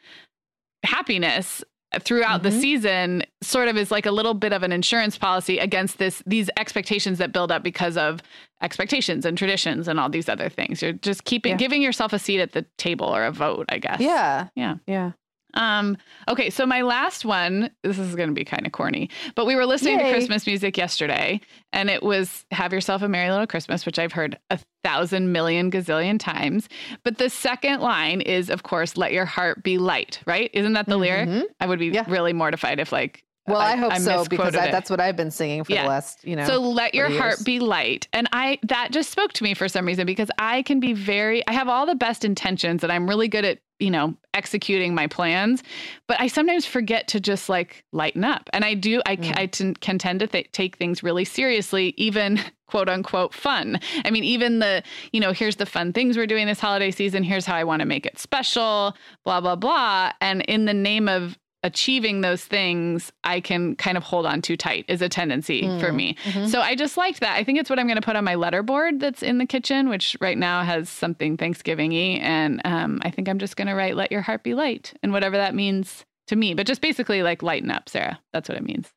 happiness 0.83 1.62
throughout 2.00 2.42
the 2.44 2.50
Mhm. 2.50 2.61
season 2.61 3.22
sort 3.42 3.66
of 3.68 3.76
is 3.76 3.90
like 3.90 4.07
a 4.07 4.12
little 4.12 4.33
bit 4.33 4.53
of 4.53 4.62
an 4.62 4.70
insurance 4.72 5.18
policy 5.18 5.59
against 5.59 5.98
this 5.98 6.22
these 6.24 6.48
expectations 6.57 7.18
that 7.18 7.33
build 7.33 7.50
up 7.50 7.62
because 7.64 7.96
of 7.96 8.22
expectations 8.62 9.26
and 9.26 9.37
traditions 9.37 9.88
and 9.88 9.98
all 9.98 10.09
these 10.09 10.29
other 10.29 10.48
things. 10.48 10.81
You're 10.83 10.92
just 10.92 11.24
keeping 11.24 11.50
Yeah. 11.53 11.57
giving 11.59 11.83
yourself 11.83 12.12
a 12.12 12.18
seat 12.18 12.40
at 12.40 12.53
the 12.53 12.64
table 12.79 13.07
or 13.14 13.24
a 13.24 13.33
vote, 13.33 13.66
I 13.68 13.79
guess. 13.79 14.00
yeah, 14.00 14.46
Yeah. 14.55 14.76
yeah. 14.87 15.11
Um, 15.54 15.96
okay, 16.28 16.50
so 16.50 16.64
my 16.66 16.82
last 16.82 17.24
one, 17.24 17.70
this 17.82 17.98
is 17.98 18.14
going 18.14 18.28
to 18.28 18.34
be 18.34 18.44
kind 18.44 18.66
of 18.66 18.72
corny, 18.72 19.10
but 19.34 19.46
we 19.46 19.56
were 19.56 19.66
listening 19.66 19.98
Yay. 19.98 20.04
to 20.06 20.12
Christmas 20.12 20.46
music 20.46 20.76
yesterday 20.76 21.40
and 21.72 21.88
it 21.90 22.02
was 22.02 22.44
Have 22.50 22.72
Yourself 22.72 23.02
a 23.02 23.08
Merry 23.08 23.30
Little 23.30 23.46
Christmas, 23.46 23.86
which 23.86 23.98
I've 23.98 24.12
heard 24.12 24.38
a 24.50 24.58
thousand 24.82 25.32
million 25.32 25.70
gazillion 25.70 26.18
times. 26.18 26.68
But 27.04 27.18
the 27.18 27.30
second 27.30 27.80
line 27.80 28.20
is, 28.20 28.50
of 28.50 28.62
course, 28.64 28.96
Let 28.96 29.12
Your 29.12 29.24
Heart 29.24 29.62
Be 29.62 29.78
Light, 29.78 30.20
right? 30.26 30.50
Isn't 30.52 30.72
that 30.72 30.86
the 30.86 30.96
lyric? 30.96 31.28
Mhm. 31.28 31.44
I 31.60 31.66
would 31.66 31.78
be 31.78 31.86
Yeah. 31.88 32.04
really 32.08 32.32
mortified 32.32 32.80
if, 32.80 32.90
like, 32.92 33.22
Well, 33.50 33.60
I, 33.60 33.76
hope 33.76 33.96
so 33.96 34.24
because 34.24 34.54
I, 34.54 34.70
that's 34.70 34.90
what 34.90 35.00
I've 35.00 35.16
been 35.16 35.30
singing 35.30 35.64
for 35.64 35.72
Yeah. 35.72 35.82
the 35.84 35.88
last, 35.88 36.24
you 36.24 36.36
know. 36.36 36.46
So 36.46 36.60
let 36.60 36.94
your 36.94 37.06
40 37.06 37.18
heart 37.18 37.30
years. 37.32 37.42
be 37.42 37.60
light. 37.60 38.08
And 38.12 38.28
I 38.32 38.58
that 38.64 38.90
just 38.92 39.10
spoke 39.10 39.32
to 39.34 39.44
me 39.44 39.54
for 39.54 39.68
some 39.68 39.86
reason 39.86 40.06
because 40.06 40.30
I 40.38 40.62
can 40.62 40.80
be 40.80 40.92
very 40.92 41.46
I 41.46 41.52
have 41.52 41.68
all 41.68 41.86
the 41.86 41.94
best 41.94 42.24
intentions 42.24 42.82
and 42.82 42.92
I'm 42.92 43.08
really 43.08 43.28
good 43.28 43.44
at, 43.44 43.58
you 43.78 43.90
know, 43.90 44.14
executing 44.34 44.94
my 44.94 45.06
plans, 45.06 45.62
but 46.06 46.20
I 46.20 46.26
sometimes 46.28 46.64
forget 46.66 47.08
to 47.08 47.20
just 47.20 47.48
like 47.48 47.84
lighten 47.92 48.24
up. 48.24 48.48
And 48.52 48.64
I 48.64 48.74
do 48.74 49.02
I, 49.06 49.16
Mm. 49.16 49.38
I 49.38 49.46
t- 49.46 49.74
can 49.80 49.98
tend 49.98 50.20
to 50.20 50.26
th- 50.26 50.50
take 50.52 50.76
things 50.76 51.02
really 51.02 51.24
seriously 51.24 51.94
even 51.96 52.40
quote 52.66 52.88
unquote 52.88 53.34
fun. 53.34 53.80
I 54.04 54.10
mean 54.10 54.22
even 54.24 54.60
the, 54.60 54.82
you 55.12 55.20
know, 55.20 55.32
here's 55.32 55.56
the 55.56 55.66
fun 55.66 55.92
things 55.92 56.16
we're 56.16 56.26
doing 56.26 56.46
this 56.46 56.60
holiday 56.60 56.90
season, 56.90 57.22
here's 57.24 57.44
how 57.46 57.56
I 57.56 57.64
want 57.64 57.80
to 57.80 57.86
make 57.86 58.06
it 58.06 58.18
special, 58.18 58.94
blah 59.24 59.40
blah 59.40 59.56
blah, 59.56 60.12
and 60.20 60.42
in 60.42 60.66
the 60.66 60.74
name 60.74 61.08
of 61.08 61.36
achieving 61.62 62.22
those 62.22 62.44
things 62.44 63.12
I 63.22 63.40
can 63.40 63.76
kind 63.76 63.96
of 63.98 64.02
hold 64.02 64.24
on 64.26 64.40
too 64.40 64.56
tight 64.56 64.86
is 64.88 65.02
a 65.02 65.08
tendency 65.10 65.62
for 65.78 65.90
Mm. 65.90 65.94
me. 65.94 66.16
Mhm. 66.24 66.48
So 66.48 66.60
I 66.60 66.74
just 66.74 66.96
liked 66.96 67.20
that. 67.20 67.36
I 67.36 67.44
think 67.44 67.58
it's 67.58 67.68
what 67.68 67.78
I'm 67.78 67.86
going 67.86 67.96
to 68.00 68.02
put 68.04 68.16
on 68.16 68.24
my 68.24 68.34
letter 68.34 68.62
board 68.62 68.98
that's 69.00 69.22
in 69.22 69.36
the 69.38 69.44
kitchen, 69.46 69.88
which 69.90 70.16
right 70.20 70.38
now 70.38 70.62
has 70.62 70.88
something 70.88 71.36
Thanksgiving 71.36 71.92
y. 71.92 72.18
And 72.22 72.62
um, 72.64 73.00
I 73.02 73.10
think 73.10 73.28
I'm 73.28 73.38
just 73.38 73.56
going 73.56 73.68
to 73.68 73.74
write, 73.74 73.94
let 73.94 74.10
your 74.10 74.22
heart 74.22 74.42
be 74.42 74.54
light, 74.54 74.94
and 75.02 75.12
whatever 75.12 75.36
that 75.36 75.54
means 75.54 76.06
to 76.28 76.36
me. 76.36 76.54
But 76.54 76.66
just 76.66 76.80
basically 76.80 77.22
like 77.22 77.42
lighten 77.42 77.70
up, 77.70 77.88
Sarah. 77.90 78.18
That's 78.32 78.48
what 78.48 78.56
it 78.56 78.64
means. 78.64 78.90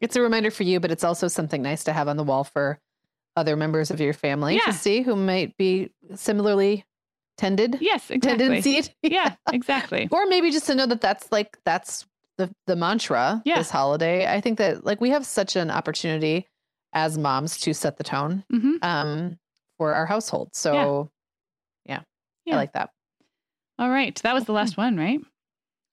It's 0.00 0.16
a 0.16 0.20
reminder 0.20 0.50
for 0.50 0.64
you, 0.64 0.80
but 0.80 0.90
it's 0.90 1.04
also 1.04 1.28
something 1.28 1.62
nice 1.62 1.84
to 1.84 1.92
have 1.92 2.08
on 2.08 2.16
the 2.16 2.24
wall 2.24 2.42
for 2.44 2.80
other 3.36 3.54
members 3.56 3.92
of 3.92 4.00
your 4.00 4.12
family 4.12 4.54
Yeah. 4.56 4.62
to 4.66 4.72
see 4.72 5.02
who 5.02 5.14
might 5.14 5.56
be 5.56 5.92
similarly 6.16 6.84
tended, 7.36 7.78
Yes, 7.80 8.10
exactly. 8.10 8.46
tendency. 8.62 8.92
Yeah, 9.02 9.34
exactly. 9.52 10.08
or 10.12 10.26
maybe 10.26 10.50
just 10.50 10.66
to 10.66 10.74
know 10.74 10.86
that 10.86 11.00
that's 11.00 11.30
like 11.30 11.56
that's 11.64 12.04
the 12.38 12.50
the 12.66 12.76
mantra 12.76 13.42
Yeah. 13.44 13.58
this 13.58 13.70
holiday. 13.70 14.26
I 14.32 14.40
think 14.40 14.58
that 14.58 14.84
like 14.86 15.00
we 15.00 15.10
have 15.10 15.26
such 15.26 15.54
an 15.56 15.70
opportunity 15.70 16.46
as 16.94 17.18
moms 17.18 17.58
to 17.58 17.74
set 17.74 17.98
the 17.98 18.04
tone 18.04 18.44
hmm 18.50 18.76
um 18.82 19.38
for 19.76 19.92
our 19.94 20.06
household. 20.06 20.50
So 20.54 21.10
yeah, 21.84 22.00
Yeah. 22.46 22.54
I 22.54 22.56
like 22.56 22.72
that. 22.72 22.90
All 23.78 23.90
right. 23.90 24.14
That 24.24 24.32
was 24.34 24.44
the 24.44 24.52
last 24.52 24.76
one, 24.76 24.96
right? 24.96 25.20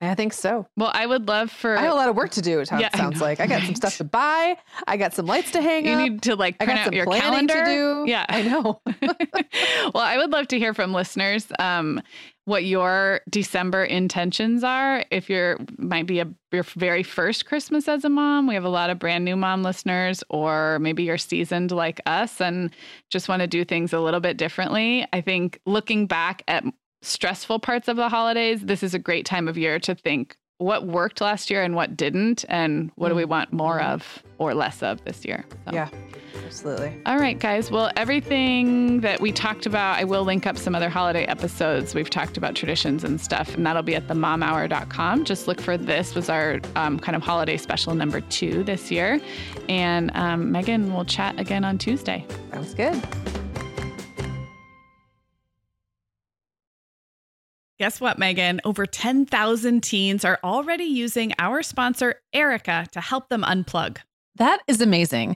I 0.01 0.13
think 0.13 0.33
so. 0.33 0.67
Well, 0.77 0.91
I 0.93 1.05
would 1.05 1.27
love 1.27 1.49
for 1.51 1.77
I 1.77 1.81
have 1.83 1.91
a 1.91 1.95
lot 1.95 2.09
of 2.09 2.15
work 2.15 2.31
to 2.31 2.41
do. 2.41 2.59
It 2.59 2.69
Yeah, 2.71 2.89
sounds 2.95 3.19
know, 3.19 3.25
like 3.25 3.39
I 3.39 3.47
got 3.47 3.63
some 3.63 3.75
stuff 3.75 3.97
to 3.97 4.03
buy. 4.03 4.55
I 4.87 4.97
got 4.97 5.13
some 5.13 5.25
lights 5.25 5.51
to 5.51 5.61
hang 5.61 5.85
you 5.85 5.93
up. 5.93 5.97
need 5.99 6.21
to 6.23 6.35
like 6.35 6.55
I 6.59 6.65
print 6.65 6.77
got 6.77 6.81
out 6.81 6.85
some 6.85 6.93
your 6.95 7.05
planning 7.05 7.47
calendar. 7.47 7.63
to 7.63 8.05
do. 8.05 8.11
Yeah. 8.11 8.25
I 8.29 8.41
know. 8.43 8.81
well, 9.93 10.03
I 10.03 10.17
would 10.17 10.31
love 10.31 10.47
to 10.49 10.59
hear 10.59 10.73
from 10.73 10.93
listeners 10.93 11.47
um, 11.59 12.01
what 12.45 12.63
your 12.63 13.21
December 13.29 13.83
intentions 13.83 14.63
are. 14.63 15.03
If 15.11 15.29
you're 15.29 15.57
might 15.77 16.05
be 16.05 16.19
a 16.19 16.27
your 16.51 16.63
very 16.63 17.03
first 17.03 17.45
Christmas 17.45 17.87
as 17.87 18.05
a 18.05 18.09
mom, 18.09 18.47
we 18.47 18.53
have 18.53 18.63
a 18.63 18.69
lot 18.69 18.89
of 18.89 18.97
brand 18.99 19.25
new 19.25 19.35
mom 19.35 19.61
listeners, 19.61 20.23
or 20.29 20.79
maybe 20.79 21.03
you're 21.03 21.17
seasoned 21.17 21.71
like 21.71 21.99
us 22.05 22.39
and 22.39 22.71
just 23.09 23.27
want 23.27 23.41
to 23.41 23.47
do 23.47 23.65
things 23.65 23.91
a 23.93 23.99
little 23.99 24.19
bit 24.21 24.37
differently. 24.37 25.05
I 25.11 25.21
think 25.21 25.59
looking 25.65 26.07
back 26.07 26.43
at 26.47 26.63
stressful 27.01 27.59
parts 27.59 27.87
of 27.87 27.97
the 27.97 28.09
holidays, 28.09 28.61
this 28.61 28.83
is 28.83 28.93
a 28.93 28.99
great 28.99 29.25
time 29.25 29.47
of 29.47 29.57
year 29.57 29.79
to 29.79 29.93
think 29.95 30.37
what 30.57 30.87
worked 30.87 31.19
last 31.19 31.49
year 31.51 31.61
and 31.63 31.75
what 31.75 31.97
didn't, 31.97 32.45
and 32.47 32.89
what 32.95 33.09
do 33.09 33.15
we 33.15 33.25
want 33.25 33.51
more 33.51 33.79
Mhm. 33.79 33.87
of 33.93 34.23
or 34.37 34.53
less 34.53 34.81
of 34.81 35.03
this 35.03 35.25
year. 35.25 35.43
So. 35.65 35.73
Yeah, 35.73 35.89
absolutely. 36.45 36.95
All 37.05 37.17
right, 37.17 37.37
guys. 37.37 37.71
Well, 37.71 37.91
everything 37.95 39.01
that 39.01 39.19
we 39.19 39.31
talked 39.31 39.65
about, 39.65 39.97
I 39.97 40.03
will 40.03 40.23
link 40.23 40.45
up 40.45 40.57
some 40.57 40.75
other 40.75 40.89
holiday 40.89 41.25
episodes. 41.25 41.95
We've 41.95 42.09
talked 42.09 42.37
about 42.37 42.55
traditions 42.55 43.03
and 43.03 43.19
stuff, 43.19 43.55
and 43.55 43.65
that'll 43.65 43.83
be 43.83 43.95
at 43.95 44.07
themomhour.com. 44.07 45.25
Just 45.25 45.47
look 45.47 45.59
for 45.59 45.77
this 45.77 46.15
was 46.15 46.29
our 46.29 46.59
um, 46.75 46.99
kind 46.99 47.15
of 47.15 47.23
holiday 47.23 47.57
special 47.57 47.95
number 47.95 48.21
two 48.21 48.63
this 48.63 48.91
year. 48.91 49.19
And 49.67 50.11
um, 50.15 50.51
Meagan 50.51 50.93
will 50.93 51.05
chat 51.05 51.39
again 51.39 51.65
on 51.65 51.77
Tuesday. 51.77 52.25
Sounds 52.51 52.73
good. 52.73 53.01
Guess 57.77 57.99
what, 57.99 58.17
Meagan? 58.17 58.61
Over 58.63 58.85
10,000 58.85 59.83
teens 59.83 60.23
are 60.23 60.39
already 60.45 60.85
using 60.85 61.33
our 61.39 61.61
sponsor, 61.61 62.21
Erika, 62.31 62.87
to 62.93 63.01
help 63.01 63.27
them 63.27 63.43
unplug. 63.43 63.97
That 64.35 64.61
is 64.67 64.79
amazing. 64.79 65.35